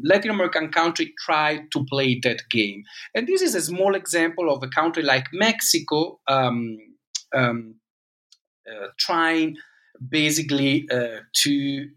[0.05, 2.85] Latin American countries tried to play that game.
[3.14, 6.79] And this is a small example of a country like Mexico um,
[7.35, 7.75] um,
[8.98, 9.57] trying
[10.09, 11.88] basically to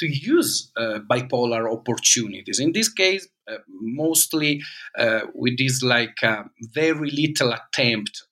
[0.00, 2.58] to use uh, bipolar opportunities.
[2.58, 4.60] In this case, uh, mostly
[4.98, 6.16] uh, with this like
[6.74, 8.24] very little attempt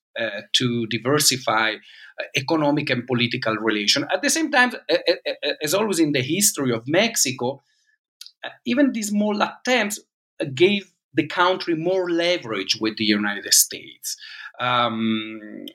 [0.52, 1.74] to diversify
[2.36, 4.04] economic and political relation.
[4.12, 4.72] At the same time,
[5.62, 7.62] as always in the history of Mexico,
[8.66, 10.00] even these small attempts
[10.54, 14.16] gave the country more leverage with the United States.
[14.60, 15.66] Um,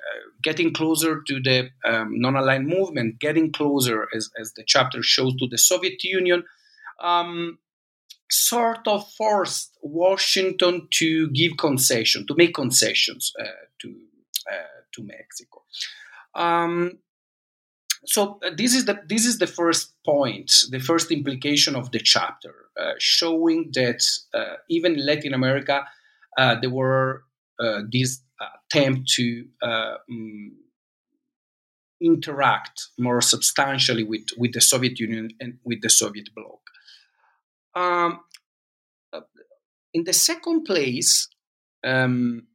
[0.42, 5.36] getting closer to the um, non aligned movement, getting closer, as, as the chapter shows,
[5.38, 6.44] to the Soviet Union,
[7.02, 7.60] um,
[8.30, 13.46] sort of forced Washington to give concession, to make concessions uh,
[13.80, 13.96] to
[14.52, 15.64] uh, to Mexico.
[18.06, 22.00] So uh, this is the this is the first point, the first implication of the
[22.00, 25.86] chapter, uh, showing that uh, even in Latin America
[26.38, 27.24] uh, there were
[27.60, 30.58] uh, these attempt to um,
[32.02, 36.60] interact more substantially with, with the Soviet Union and with the Soviet bloc.
[37.76, 38.20] Um,
[39.94, 41.30] in the second place,
[41.84, 42.48] um,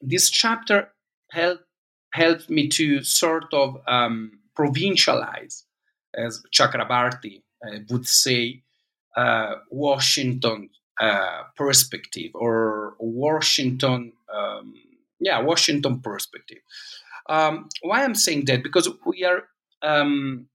[0.00, 0.92] this chapter
[1.30, 1.64] helped
[2.12, 5.64] helped me to sort of um, provincialize,
[6.14, 8.62] as Chakrabarty uh, would say,
[9.16, 14.74] uh, Washington uh, perspective or Washington, um,
[15.20, 16.58] yeah, Washington perspective.
[17.28, 19.44] Um, why I'm saying that because we are,
[19.82, 20.46] um,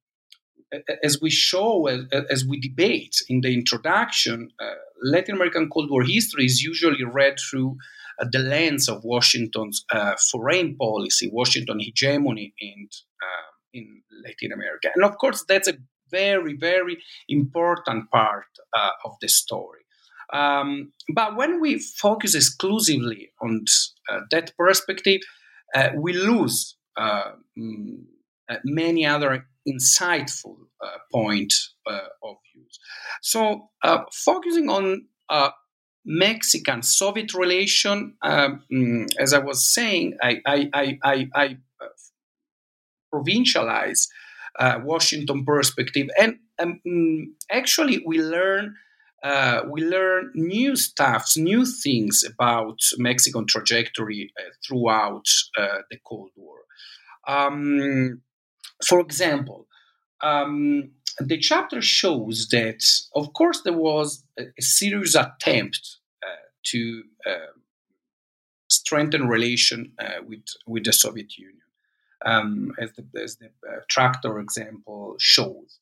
[1.04, 6.04] as we show, as, as, we debate in the introduction, uh, Latin American Cold War
[6.04, 7.78] history is usually read through
[8.20, 12.86] uh, the lens of Washington's uh, foreign policy, Washington hegemony uh,
[13.74, 15.78] in Latin America, and of course that's a
[16.12, 19.82] very very important part uh, of the story.
[20.32, 23.66] Um, but when we focus exclusively on
[24.10, 25.22] uh, that perspective,
[25.74, 28.04] uh, we lose mm,
[28.64, 30.58] many other insightful
[31.12, 32.80] points of views.
[33.22, 33.70] So,
[34.14, 35.08] focusing on
[36.06, 40.70] Mexican Soviet relation, mm, as I was saying, I, I,
[41.04, 41.88] I, I, uh,
[43.14, 44.08] provincialize
[44.60, 48.76] uh, Washington perspective, and um, mm, actually we learn
[49.24, 56.30] uh, we learn new stuffs, new things about Mexican trajectory uh, throughout uh, the Cold
[56.36, 56.60] War.
[57.28, 58.22] Um,
[58.86, 59.68] for example,
[60.22, 62.82] um, the chapter shows that,
[63.14, 67.54] of course, there was a, a serious attempt uh, to uh,
[68.70, 69.92] strengthen relation
[70.26, 71.69] with with the Soviet Union,
[72.26, 75.80] um, as the, as the uh, tractor example shows.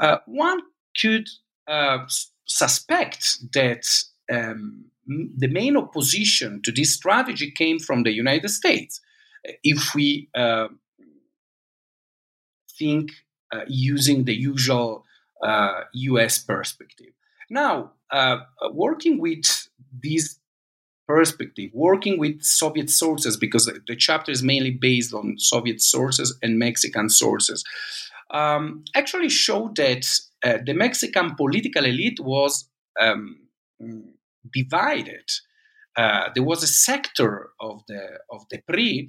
[0.00, 0.60] Uh, one
[1.00, 1.28] could
[1.68, 1.98] uh,
[2.44, 3.86] suspect that
[4.30, 9.00] um, the main opposition to this strategy came from the United States.
[9.62, 10.28] If we
[12.78, 13.10] think
[13.52, 15.04] uh, using the usual
[15.42, 17.12] uh, US perspective.
[17.48, 18.38] Now, uh,
[18.72, 20.38] working with this
[21.06, 26.58] perspective, working with Soviet sources, because the chapter is mainly based on Soviet sources and
[26.58, 27.64] Mexican sources,
[28.30, 30.06] um, actually showed that
[30.44, 32.68] uh, the Mexican political elite was
[33.00, 33.36] um,
[34.52, 35.30] divided.
[35.96, 39.08] Uh, there was a sector of the of the PRI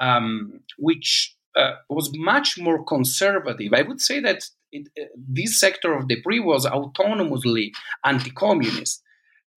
[0.00, 3.72] um, which uh, was much more conservative.
[3.72, 7.70] I would say that it, uh, this sector of the PRI was autonomously
[8.04, 9.02] anti-communist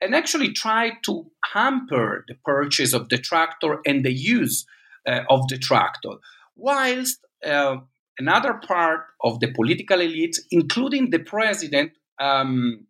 [0.01, 4.65] and actually tried to hamper the purchase of the tractor and the use
[5.07, 6.15] uh, of the tractor,
[6.55, 7.77] whilst uh,
[8.17, 12.85] another part of the political elite, including the president, um,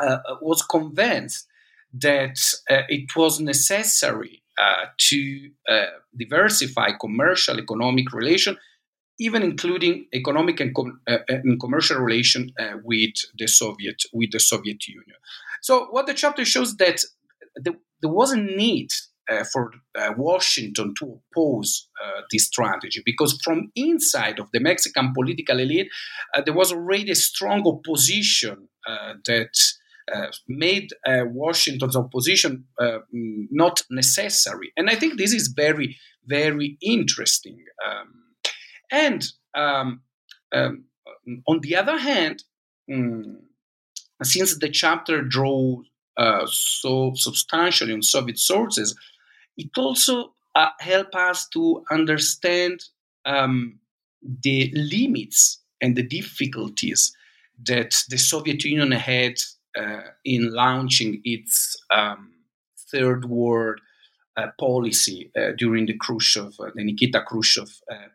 [0.00, 1.46] uh, was convinced
[1.92, 2.38] that
[2.70, 5.86] uh, it was necessary uh, to uh,
[6.18, 8.56] diversify commercial economic relation,
[9.18, 14.40] even including economic and, com- uh, and commercial relation uh, with the Soviet with the
[14.40, 15.16] Soviet Union.
[15.62, 17.00] So what the chapter shows that
[17.56, 18.90] there, there was a need
[19.30, 25.12] uh, for uh, Washington to oppose uh, this strategy because from inside of the Mexican
[25.14, 25.88] political elite,
[26.44, 28.68] there was already a strong opposition
[29.24, 29.56] that
[30.12, 34.70] uh, made uh, Washington's opposition uh, mm, not necessary.
[34.76, 37.64] And I think this is very, very interesting.
[37.82, 38.23] Um,
[38.94, 40.00] and um,
[40.52, 40.84] um,
[41.48, 42.44] on the other hand,
[42.88, 43.36] mm,
[44.22, 45.84] since the chapter draws
[46.16, 48.94] uh, so substantially on Soviet sources,
[49.56, 52.84] it also uh, helps us to understand
[53.26, 53.80] um,
[54.42, 57.12] the limits and the difficulties
[57.66, 59.34] that the Soviet Union had
[59.76, 62.32] uh, in launching its um,
[62.92, 63.80] third world
[64.58, 67.68] policy uh, during the Khrushchev, uh, the Nikita Khrushchev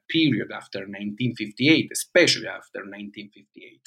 [0.09, 3.81] period after 1958, especially after 1958.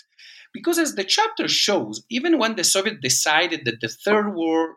[0.52, 4.76] Because as the chapter shows, even when the Soviet decided that the Third War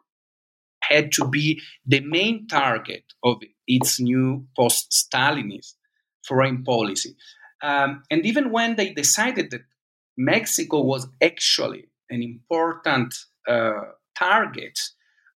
[0.82, 3.38] had to be the main target of
[3.68, 5.76] its new post Stalinist
[6.28, 7.16] foreign policy,
[7.62, 9.62] um, and even when they decided that
[10.18, 13.14] Mexico was actually an important
[13.47, 13.82] uh,
[14.18, 14.80] target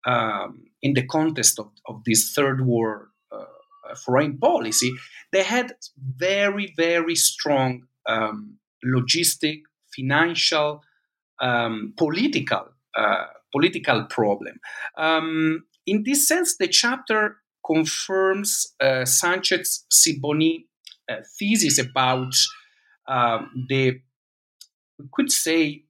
[0.08, 4.92] um, in the context of, of this third war uh, foreign policy,
[5.32, 9.62] they had very, very strong um, logistic,
[9.96, 10.82] financial,
[11.42, 14.60] um, political, uh, political problem.
[14.98, 20.66] Um, in this sense, the chapter confirms uh, Sanchez Sibony
[21.10, 22.34] uh, thesis about
[23.08, 24.00] um, the,
[25.00, 25.84] we could say,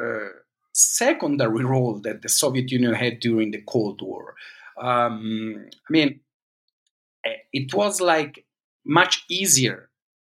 [0.00, 0.28] uh,
[0.72, 4.34] secondary role that the Soviet Union had during the Cold War.
[4.80, 6.20] Um, I mean,
[7.24, 8.44] eh, it was like
[8.84, 9.90] much easier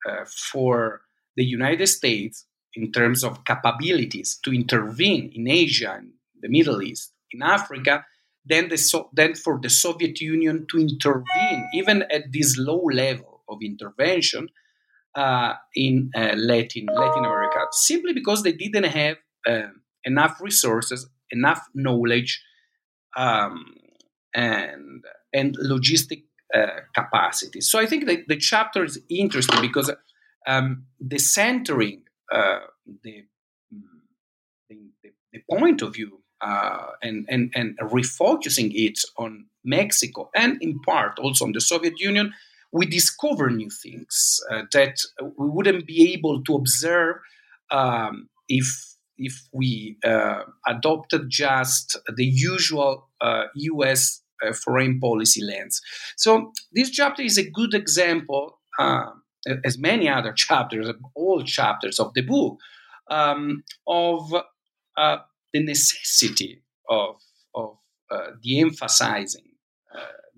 [0.08, 1.02] uh, for
[1.36, 7.12] the United States in terms of capabilities to intervene in Asia and the Middle East,
[7.32, 8.06] in Africa,
[8.46, 13.42] than, the so- than for the Soviet Union to intervene, even at this low level
[13.48, 14.48] of intervention
[15.14, 19.16] uh, in uh, Latin, Latin America, simply because they didn't have
[19.46, 22.42] um, enough resources, enough knowledge,
[23.16, 23.74] um,
[24.34, 26.24] and and logistic
[26.54, 27.60] uh, capacity.
[27.60, 29.90] So I think that the chapter is interesting because
[30.46, 32.60] um, the centering uh,
[33.02, 33.24] the,
[34.68, 40.80] the, the point of view uh, and, and and refocusing it on Mexico and in
[40.80, 42.32] part also on the Soviet Union,
[42.72, 47.16] we discover new things uh, that we wouldn't be able to observe
[47.70, 48.89] um, if
[49.20, 55.80] if we uh, adopted just the usual uh, US uh, foreign policy lens.
[56.16, 59.10] So, this chapter is a good example, uh,
[59.64, 62.58] as many other chapters, all chapters of the book,
[63.10, 64.32] um, of
[64.96, 65.18] uh,
[65.52, 67.16] the necessity of,
[67.54, 67.76] of
[68.10, 69.44] uh, de emphasizing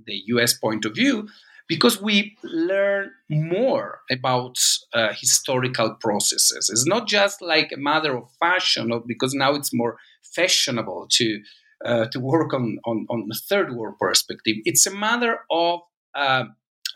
[0.04, 1.28] the US point of view
[1.68, 4.56] because we learn more about
[4.94, 6.68] uh, historical processes.
[6.70, 11.42] It's not just like a matter of fashion, or because now it's more fashionable to
[11.84, 14.56] uh, to work on, on, on the third world perspective.
[14.64, 15.80] It's a matter of
[16.14, 16.44] uh,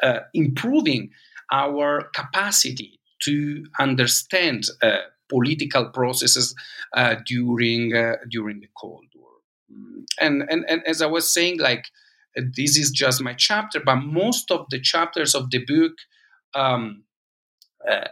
[0.03, 1.11] uh improving
[1.51, 4.99] our capacity to understand uh,
[5.29, 6.55] political processes
[6.97, 7.91] uh, during
[8.31, 9.31] during the Cold War.
[9.73, 10.05] Mm.
[10.21, 11.87] And, and and as I was saying, like
[12.37, 15.93] this is just my chapter, but most of the chapters of the book
[16.55, 17.05] um,
[17.89, 18.09] uh,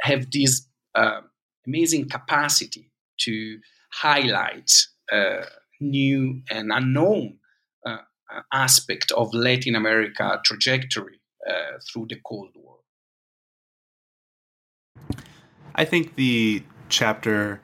[0.00, 1.20] have this uh,
[1.66, 2.90] amazing capacity
[3.20, 3.58] to
[3.92, 4.72] highlight
[5.12, 5.44] uh,
[5.80, 7.38] new and unknown
[7.86, 7.98] uh,
[8.52, 12.78] aspect of Latin America trajectory uh, through the Cold War.
[15.74, 17.60] I think the chapter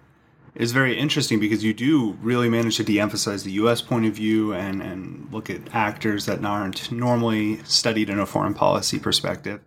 [0.60, 3.80] is very interesting because you do really manage to de-emphasize the U.S.
[3.80, 8.52] point of view and and look at actors that aren't normally studied in a foreign
[8.52, 9.62] policy perspective.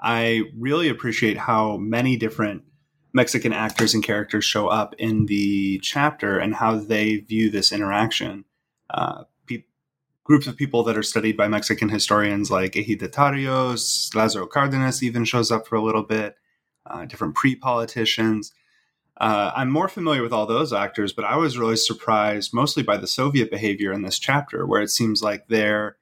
[0.00, 2.62] I really appreciate how many different
[3.12, 8.44] Mexican actors and characters show up in the chapter and how they view this interaction.
[8.88, 9.64] Uh, pe-
[10.24, 15.50] groups of people that are studied by Mexican historians like Ejidatarios, Lázaro Cárdenas even shows
[15.50, 16.36] up for a little bit,
[16.86, 18.52] uh, different pre politicians.
[19.20, 22.96] Uh, I'm more familiar with all those actors, but I was really surprised mostly by
[22.96, 25.96] the Soviet behavior in this chapter, where it seems like they're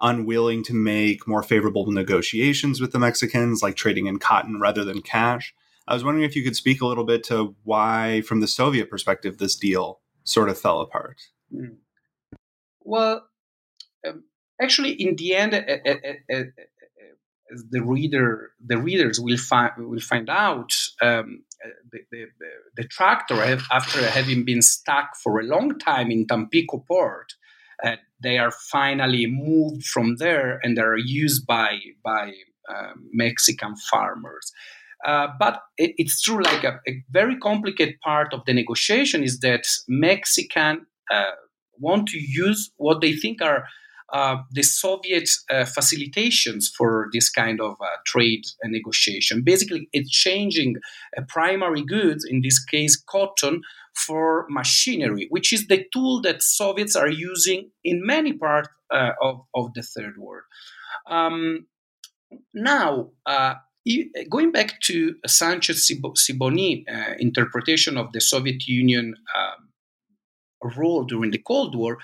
[0.00, 5.00] unwilling to make more favorable negotiations with the Mexicans, like trading in cotton rather than
[5.00, 5.54] cash.
[5.88, 8.90] I was wondering if you could speak a little bit to why, from the Soviet
[8.90, 11.20] perspective, this deal sort of fell apart.
[11.50, 11.76] Hmm.
[12.82, 13.26] Well,
[14.06, 14.24] um,
[14.60, 15.52] actually, in the end,
[17.70, 20.72] the reader, the readers will find will find out.
[21.02, 21.44] Um,
[21.90, 22.26] the, the,
[22.76, 27.34] the, tractor, after having been stuck for a long time in Tampico port,
[27.84, 32.32] uh, they are finally moved from there and are used by by
[32.68, 34.52] uh, Mexican farmers.
[35.04, 39.40] Uh, but it, it's true, like a, a, very complicated part of the negotiation is
[39.40, 41.30] that Mexican uh,
[41.78, 43.62] want to use what they think are uh,
[44.12, 49.42] the Soviet uh, facilitations for this kind of uh, trade negotiation.
[49.42, 50.76] Basically, exchanging
[51.16, 53.62] uh, primary goods, in this case cotton,
[53.94, 59.42] for machinery, which is the tool that Soviets are using in many parts uh, of,
[59.54, 60.44] of the Third World.
[61.06, 61.66] Um,
[62.54, 63.10] now,
[64.28, 66.84] going back to Sanchez Sibony
[67.18, 71.98] interpretation of the Soviet Union um, role during the Cold War,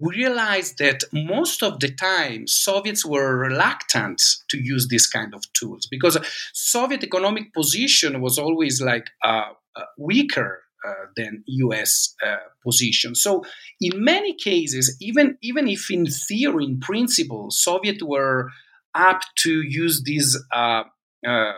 [0.00, 5.52] we realized that most of the time Soviets were reluctant to use this kind of
[5.54, 6.18] tools because
[6.52, 12.14] Soviet economic position was always like uh, uh, weaker uh, than U.S.
[12.24, 13.14] Uh, position.
[13.14, 13.44] So,
[13.80, 18.50] in many cases, even even if in theory, in principle, Soviet were
[18.94, 20.84] apt to use this uh,
[21.26, 21.52] uh,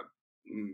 [0.51, 0.72] mm,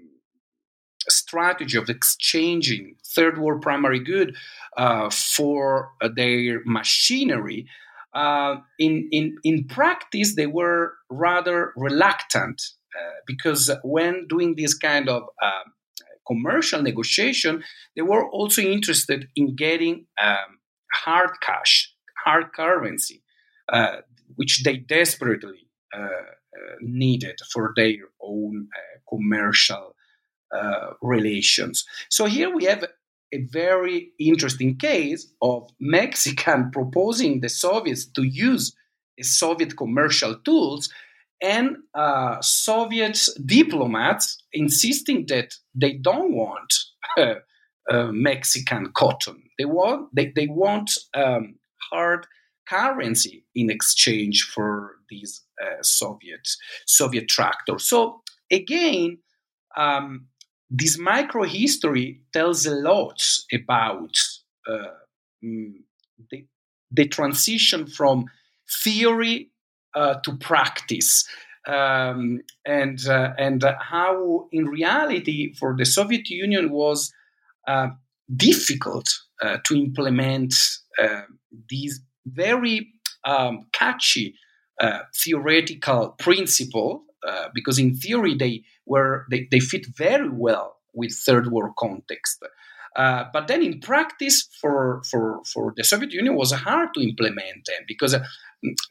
[1.09, 4.37] strategy of exchanging third world primary good
[4.77, 7.67] uh, for their machinery.
[8.15, 12.63] in, in, in practice, they were rather reluctant
[13.27, 15.23] because when doing this kind of
[16.27, 17.63] commercial negotiation,
[17.95, 20.59] they were also interested in getting um,
[20.93, 23.23] hard cash, hard currency,
[23.73, 23.99] uh,
[24.35, 29.95] which they desperately uh, uh needed for their own uh, commercial
[30.53, 31.85] uh, relations.
[32.11, 32.85] So here we have
[33.33, 38.75] a very interesting case of Mexican proposing the Soviets to use
[39.21, 40.91] Soviet commercial tools
[41.43, 46.73] and uh, Soviet diplomats insisting that they don't want
[47.19, 47.35] uh,
[47.91, 49.43] uh, Mexican cotton.
[49.59, 51.57] They want they, they want um,
[51.91, 52.27] hard
[52.69, 56.49] currency in exchange for these uh, Soviet
[56.87, 57.89] Soviet tractors.
[57.89, 59.19] So again,
[59.77, 60.27] um,
[60.71, 64.19] this micro history tells a lot about
[64.69, 64.89] uh,
[65.45, 65.75] mm,
[66.31, 66.47] the,
[66.91, 68.27] the transition from
[68.83, 69.51] theory
[69.95, 71.27] uh, to practice.
[71.67, 77.13] Um, and uh, and how in reality for the Soviet Union was
[77.67, 77.89] uh,
[78.35, 79.09] difficult
[79.43, 80.55] uh, to implement
[81.03, 81.23] uh,
[81.69, 82.93] these very
[83.25, 84.35] um, catchy
[85.15, 87.06] theoretical principle
[87.55, 92.43] because in theory they were they, they fit very well with third world context.
[92.97, 97.67] Uh, but then in practice, for, for, for the Soviet Union, was hard to implement
[97.67, 98.25] them because uh,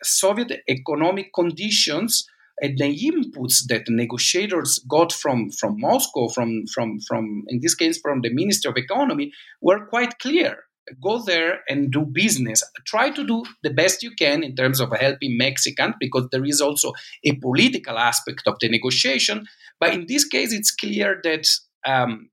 [0.03, 2.27] Soviet economic conditions
[2.61, 7.99] and the inputs that negotiators got from, from Moscow, from, from, from in this case
[7.99, 10.59] from the Ministry of Economy, were quite clear.
[11.01, 12.63] Go there and do business.
[12.85, 16.61] Try to do the best you can in terms of helping Mexicans, because there is
[16.61, 19.47] also a political aspect of the negotiation.
[19.79, 21.47] But in this case, it's clear that
[21.85, 22.29] um,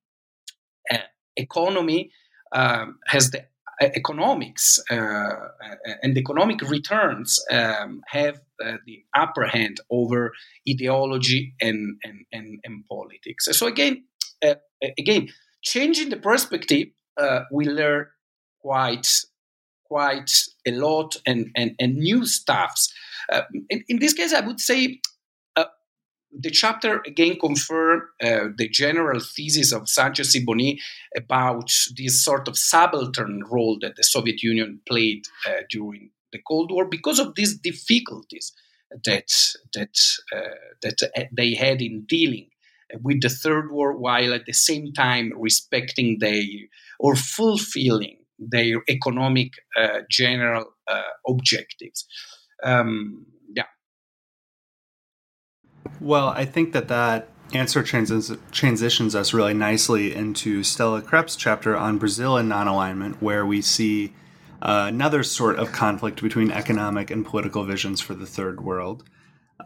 [1.36, 2.10] economy
[2.54, 3.46] um, has the
[3.80, 5.30] economics uh,
[6.02, 10.32] and economic returns um, have uh, the upper hand over
[10.68, 13.48] ideology and, and, and, and politics.
[13.52, 14.04] So again,
[14.44, 14.54] uh,
[14.98, 15.30] again,
[15.62, 18.06] changing the perspective, uh, we learn
[18.62, 19.08] quite
[19.84, 20.30] quite
[20.66, 22.90] a lot and, and, and new stuffs.
[23.68, 25.00] In, in, this case, I would say
[26.32, 30.80] the chapter again confirmed uh, the general thesis of Sancho y Boni
[31.16, 36.70] about this sort of subaltern role that the Soviet Union played uh, during the Cold
[36.70, 38.52] War because of these difficulties
[39.04, 39.30] that
[39.74, 39.98] that
[40.34, 42.48] uh, that uh, they had in dealing
[43.02, 46.44] with the Third War, while at the same time respecting their
[46.98, 52.06] or fulfilling their economic uh, general uh, objectives.
[52.64, 53.64] Um, yeah.
[56.00, 61.76] well, I think that that answer transi- transitions us really nicely into Stella Krepp's chapter
[61.76, 64.12] on Brazil and non alignment, where we see
[64.62, 69.04] uh, another sort of conflict between economic and political visions for the third world.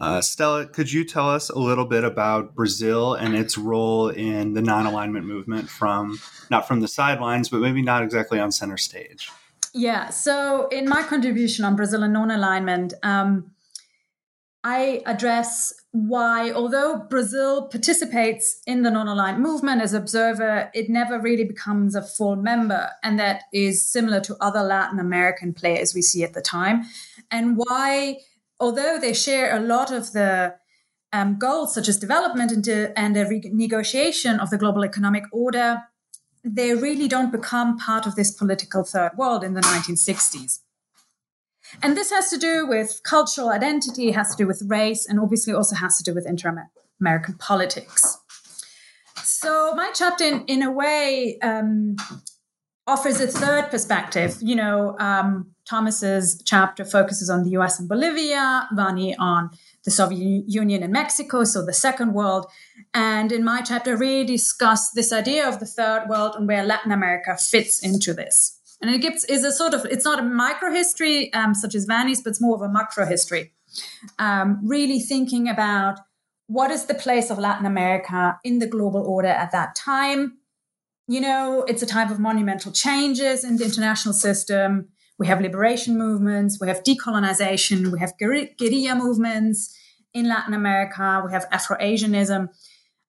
[0.00, 4.54] Uh, Stella, could you tell us a little bit about Brazil and its role in
[4.54, 6.20] the non alignment movement from
[6.50, 9.30] not from the sidelines, but maybe not exactly on center stage?
[9.74, 13.52] Yeah, so in my contribution on Brazil and non alignment, um,
[14.64, 21.20] I address why, although Brazil participates in the non aligned movement as observer, it never
[21.20, 22.90] really becomes a full member.
[23.02, 26.82] And that is similar to other Latin American players we see at the time.
[27.30, 28.18] And why,
[28.58, 30.56] although they share a lot of the
[31.12, 35.82] um, goals, such as development and, and a renegotiation of the global economic order,
[36.44, 40.60] they really don't become part of this political third world in the 1960s.
[41.82, 45.52] And this has to do with cultural identity, has to do with race, and obviously
[45.52, 46.68] also has to do with inter
[47.00, 48.18] American politics.
[49.16, 51.96] So, my chapter, in, in a way, um,
[52.86, 54.38] offers a third perspective.
[54.40, 59.50] You know, um, Thomas's chapter focuses on the US and Bolivia, Vanni on
[59.84, 62.46] the Soviet Union and Mexico, so the second world.
[62.94, 66.64] And in my chapter, I really discuss this idea of the third world and where
[66.64, 68.60] Latin America fits into this.
[68.80, 71.86] And it gives is a sort of it's not a micro history um, such as
[71.86, 73.52] Vanni's, but it's more of a macro history.
[74.18, 75.98] Um, really thinking about
[76.46, 80.38] what is the place of Latin America in the global order at that time.
[81.08, 84.88] You know, it's a time of monumental changes in the international system.
[85.18, 89.76] We have liberation movements, we have decolonization, we have guerrilla movements
[90.12, 92.48] in Latin America, we have Afro Asianism.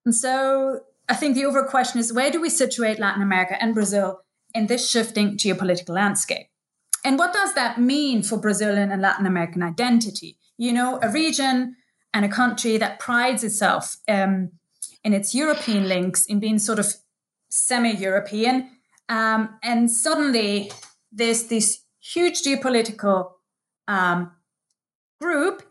[0.04, 3.74] And so I think the overall question is where do we situate Latin America and
[3.74, 4.20] Brazil
[4.54, 6.46] in this shifting geopolitical landscape?
[7.04, 10.38] And what does that mean for Brazilian and Latin American identity?
[10.56, 11.76] You know, a region
[12.12, 14.52] and a country that prides itself um,
[15.04, 16.94] in its European links, in being sort of
[17.48, 18.70] semi European.
[19.08, 20.70] Um, and suddenly
[21.12, 21.82] there's this
[22.12, 23.32] huge geopolitical
[23.86, 24.32] um,
[25.20, 25.62] group,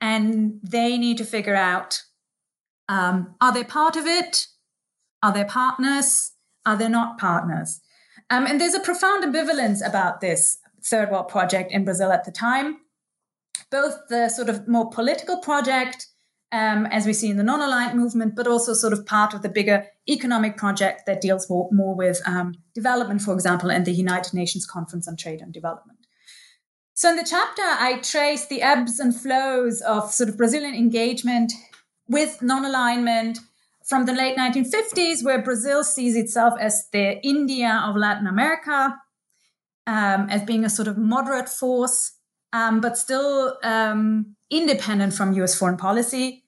[0.00, 2.02] and they need to figure out
[2.88, 4.46] um, are they part of it?
[5.22, 6.32] Are they partners?
[6.64, 7.80] Are they not partners?
[8.30, 12.32] Um, and there's a profound ambivalence about this third world project in Brazil at the
[12.32, 12.78] time.
[13.70, 16.06] Both the sort of more political project,
[16.52, 19.42] um, as we see in the non aligned movement, but also sort of part of
[19.42, 23.92] the bigger economic project that deals more, more with um, development, for example, in the
[23.92, 25.98] United Nations Conference on Trade and Development.
[26.94, 31.52] So in the chapter, I trace the ebbs and flows of sort of Brazilian engagement
[32.08, 33.38] with non alignment
[33.84, 38.96] from the late 1950s, where Brazil sees itself as the India of Latin America,
[39.86, 42.12] um, as being a sort of moderate force,
[42.52, 46.44] um, but still um, independent from US foreign policy.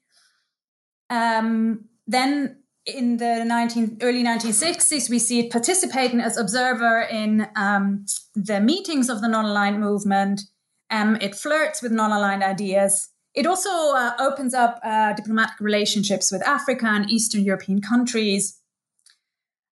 [1.11, 8.07] Um, then in the 19, early 1960s, we see it participating as observer in um,
[8.35, 10.43] the meetings of the non-aligned movement.
[10.91, 13.11] Um, it flirts with non-aligned ideas.
[13.35, 18.59] It also uh, opens up uh, diplomatic relationships with Africa and Eastern European countries.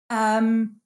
[0.09, 0.77] Um,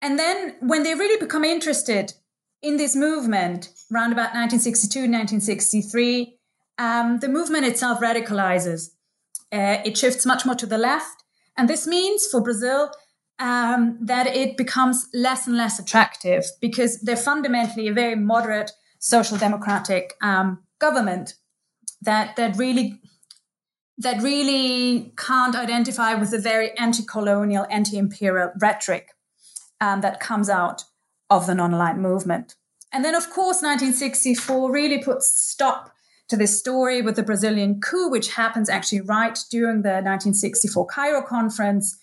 [0.00, 2.14] and then when they really become interested
[2.62, 6.35] in this movement, around about 1962, 1963,
[6.78, 8.90] um, the movement itself radicalizes.
[9.52, 11.22] Uh, it shifts much more to the left.
[11.56, 12.90] And this means for Brazil
[13.38, 19.36] um, that it becomes less and less attractive because they're fundamentally a very moderate social
[19.36, 21.34] democratic um, government
[22.02, 23.00] that that really
[23.98, 29.08] that really can't identify with the very anti-colonial, anti-imperial rhetoric
[29.80, 30.84] um, that comes out
[31.30, 32.56] of the non-aligned movement.
[32.92, 35.92] And then, of course, 1964 really puts stop
[36.28, 41.22] to this story with the Brazilian coup, which happens actually right during the 1964 Cairo
[41.22, 41.98] conference.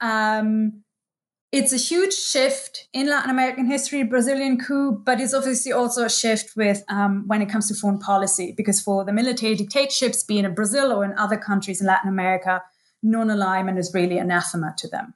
[0.00, 0.82] Um,
[1.50, 6.10] it's a huge shift in Latin American history, Brazilian coup, but it's obviously also a
[6.10, 10.44] shift with um, when it comes to foreign policy, because for the military dictatorships, being
[10.44, 12.62] in Brazil or in other countries in Latin America,
[13.02, 15.14] non-alignment is really anathema to them.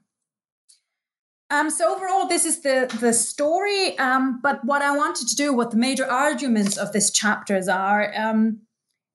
[1.53, 3.99] Um, so overall, this is the the story.
[3.99, 8.11] Um, but what I wanted to do, what the major arguments of this chapters are,
[8.17, 8.63] um,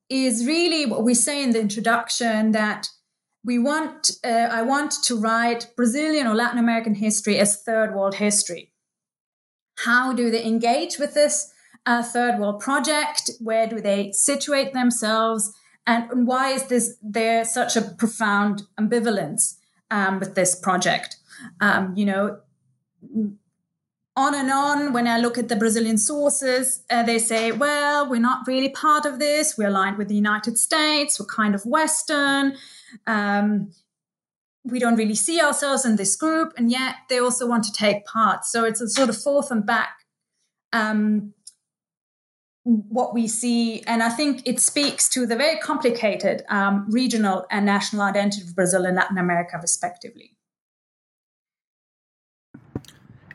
[0.08, 2.90] is really what we say in the introduction that
[3.44, 4.12] we want.
[4.24, 8.72] Uh, I want to write Brazilian or Latin American history as third world history.
[9.80, 11.52] How do they engage with this
[11.88, 13.32] uh, third world project?
[13.40, 15.52] Where do they situate themselves?
[15.88, 19.56] And why is this there such a profound ambivalence
[19.90, 21.16] um, with this project?
[21.60, 22.40] Um, you know,
[24.18, 24.94] on and on.
[24.94, 29.06] When I look at the Brazilian sources, uh, they say, well, we're not really part
[29.06, 29.58] of this.
[29.58, 31.20] We're aligned with the United States.
[31.20, 32.58] We're kind of Western.
[33.06, 33.72] Um,
[34.64, 36.54] we don't really see ourselves in this group.
[36.58, 38.44] And yet they also want to take part.
[38.44, 40.00] So it's a sort of forth and back.
[40.74, 41.34] Um,
[42.64, 47.66] what we see, and I think it speaks to the very complicated um, regional and
[47.66, 50.37] national identity of Brazil and Latin America, respectively.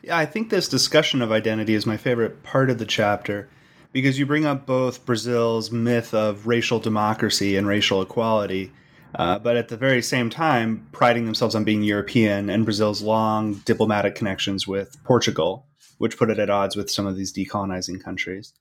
[0.03, 3.47] Yeah, I think this discussion of identity is my favorite part of the chapter
[3.93, 8.73] because you bring up both Brazil's myth of racial democracy and racial equality,
[9.15, 13.53] uh, but at the very same time, priding themselves on being European and Brazil's long
[13.65, 15.67] diplomatic connections with Portugal,
[15.99, 18.51] which put it at odds with some of these decolonizing countries.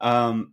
[0.00, 0.52] Um,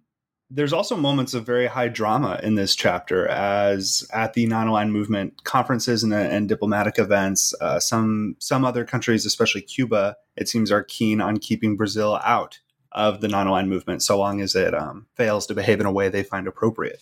[0.52, 5.44] there's also moments of very high drama in this chapter, as at the non-aligned movement
[5.44, 10.84] conferences and, and diplomatic events, uh, some some other countries, especially Cuba, it seems are
[10.84, 12.60] keen on keeping Brazil out
[12.92, 16.10] of the non-aligned movement, so long as it um, fails to behave in a way
[16.10, 17.00] they find appropriate.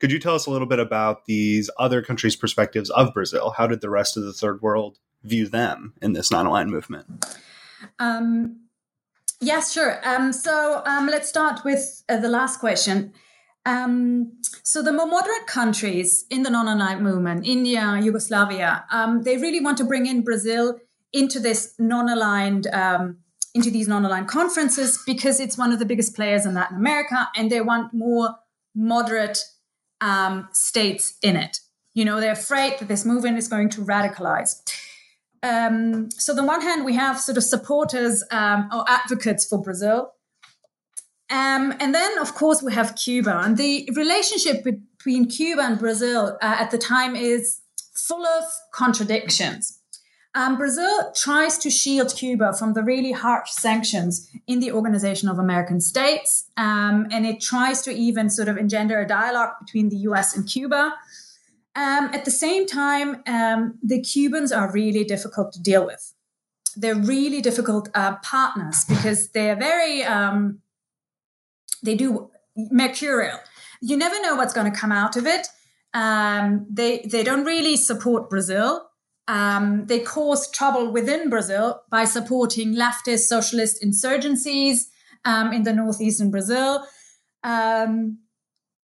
[0.00, 3.50] Could you tell us a little bit about these other countries' perspectives of Brazil?
[3.50, 7.26] How did the rest of the third world view them in this non-aligned movement?
[7.98, 8.65] Um,
[9.40, 10.00] Yes, sure.
[10.08, 13.12] Um, so um, let's start with uh, the last question.
[13.66, 14.32] Um,
[14.62, 19.76] so the more moderate countries in the non-aligned movement, India, Yugoslavia, um, they really want
[19.78, 20.78] to bring in Brazil
[21.12, 23.18] into this non-aligned, um,
[23.54, 27.50] into these non-aligned conferences because it's one of the biggest players in Latin America, and
[27.50, 28.36] they want more
[28.74, 29.38] moderate
[30.00, 31.60] um, states in it.
[31.92, 34.62] You know, they're afraid that this movement is going to radicalize
[35.42, 39.60] um, so, on the one hand, we have sort of supporters um, or advocates for
[39.60, 40.12] Brazil,
[41.28, 43.40] Um, and then, of course, we have Cuba.
[43.44, 47.60] And the relationship between Cuba and Brazil uh, at the time is
[47.94, 49.80] full of contradictions.
[50.36, 55.38] Um, Brazil tries to shield Cuba from the really harsh sanctions in the Organization of
[55.38, 56.50] American States.
[56.58, 60.46] Um, and it tries to even sort of engender a dialogue between the US and
[60.46, 60.94] Cuba.
[61.76, 66.14] Um, at the same time, um, the Cubans are really difficult to deal with.
[66.74, 70.60] They're really difficult uh, partners because they're very, um,
[71.82, 73.38] they do mercurial.
[73.82, 75.48] You never know what's going to come out of it.
[75.92, 78.88] Um, they they don't really support Brazil.
[79.28, 84.84] Um, they cause trouble within Brazil by supporting leftist socialist insurgencies
[85.24, 86.86] um, in the northeastern Brazil.
[87.42, 88.18] Um,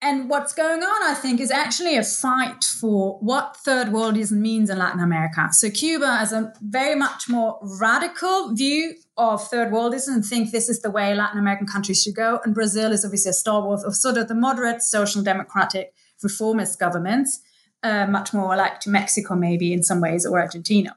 [0.03, 4.69] and what's going on, I think, is actually a fight for what third worldism means
[4.69, 5.49] in Latin America.
[5.53, 10.69] So Cuba has a very much more radical view of third worldism and think this
[10.69, 12.41] is the way Latin American countries should go.
[12.45, 17.41] And Brazil is obviously a stalwart of sort of the moderate social democratic reformist governments,
[17.85, 20.97] uh, much more like to Mexico maybe in some ways or Argentina.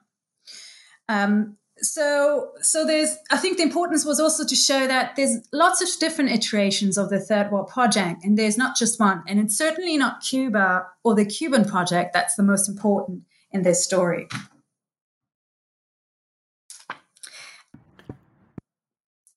[1.07, 5.81] Um, so so there's i think the importance was also to show that there's lots
[5.81, 9.57] of different iterations of the third world project and there's not just one and it's
[9.57, 14.27] certainly not cuba or the cuban project that's the most important in this story.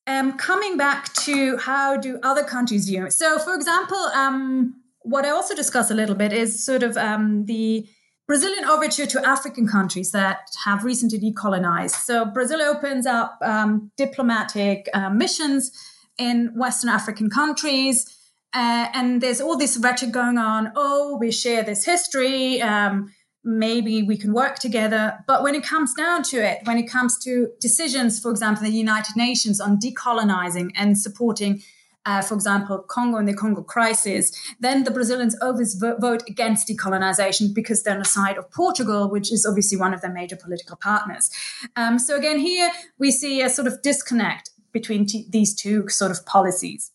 [0.07, 3.12] Um, coming back to how do other countries view it.
[3.12, 7.47] So for example um, what i also discuss a little bit is sort of um,
[7.47, 7.86] the
[8.29, 11.97] Brazilian overture to African countries that have recently decolonized.
[12.05, 15.72] So Brazil opens up um, diplomatic uh, missions
[16.18, 18.05] in Western African countries.
[18.53, 20.72] Uh, and there's all this rhetoric going on.
[20.76, 22.61] Oh, we share this history.
[22.61, 23.11] Um,
[23.45, 25.24] maybe we can work together.
[25.26, 28.70] But when it comes down to it, when it comes to decisions, for example, the
[28.70, 31.62] United Nations on decolonizing and supporting
[32.07, 37.55] uh, for example, Congo and the Congo crisis, then the Brazilians always vote against decolonization
[37.55, 40.76] because they're on the side of Portugal, which is obviously one of their major political
[40.76, 41.30] partners.
[41.76, 46.11] Um, so again, here we see a sort of disconnect between t- these two sort
[46.11, 46.92] of policies.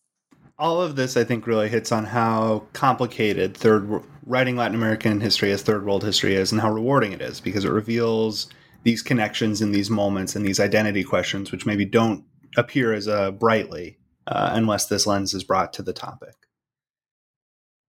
[0.57, 5.51] All of this, I think, really hits on how complicated third writing Latin American history
[5.51, 8.47] as third world history is, and how rewarding it is because it reveals
[8.83, 12.23] these connections in these moments and these identity questions, which maybe don't
[12.55, 13.97] appear as uh, brightly
[14.27, 16.35] uh, unless this lens is brought to the topic.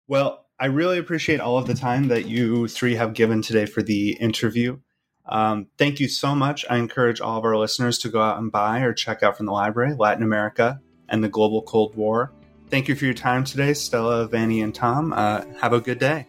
[0.06, 3.82] Well, I really appreciate all of the time that you three have given today for
[3.82, 4.78] the interview.
[5.26, 6.64] Um, thank you so much.
[6.68, 9.46] I encourage all of our listeners to go out and buy or check out from
[9.46, 12.32] the library Latin America and the Global Cold War.
[12.68, 15.12] Thank you for your time today, Stella, Vanni, and Tom.
[15.12, 16.26] Uh, have a good day.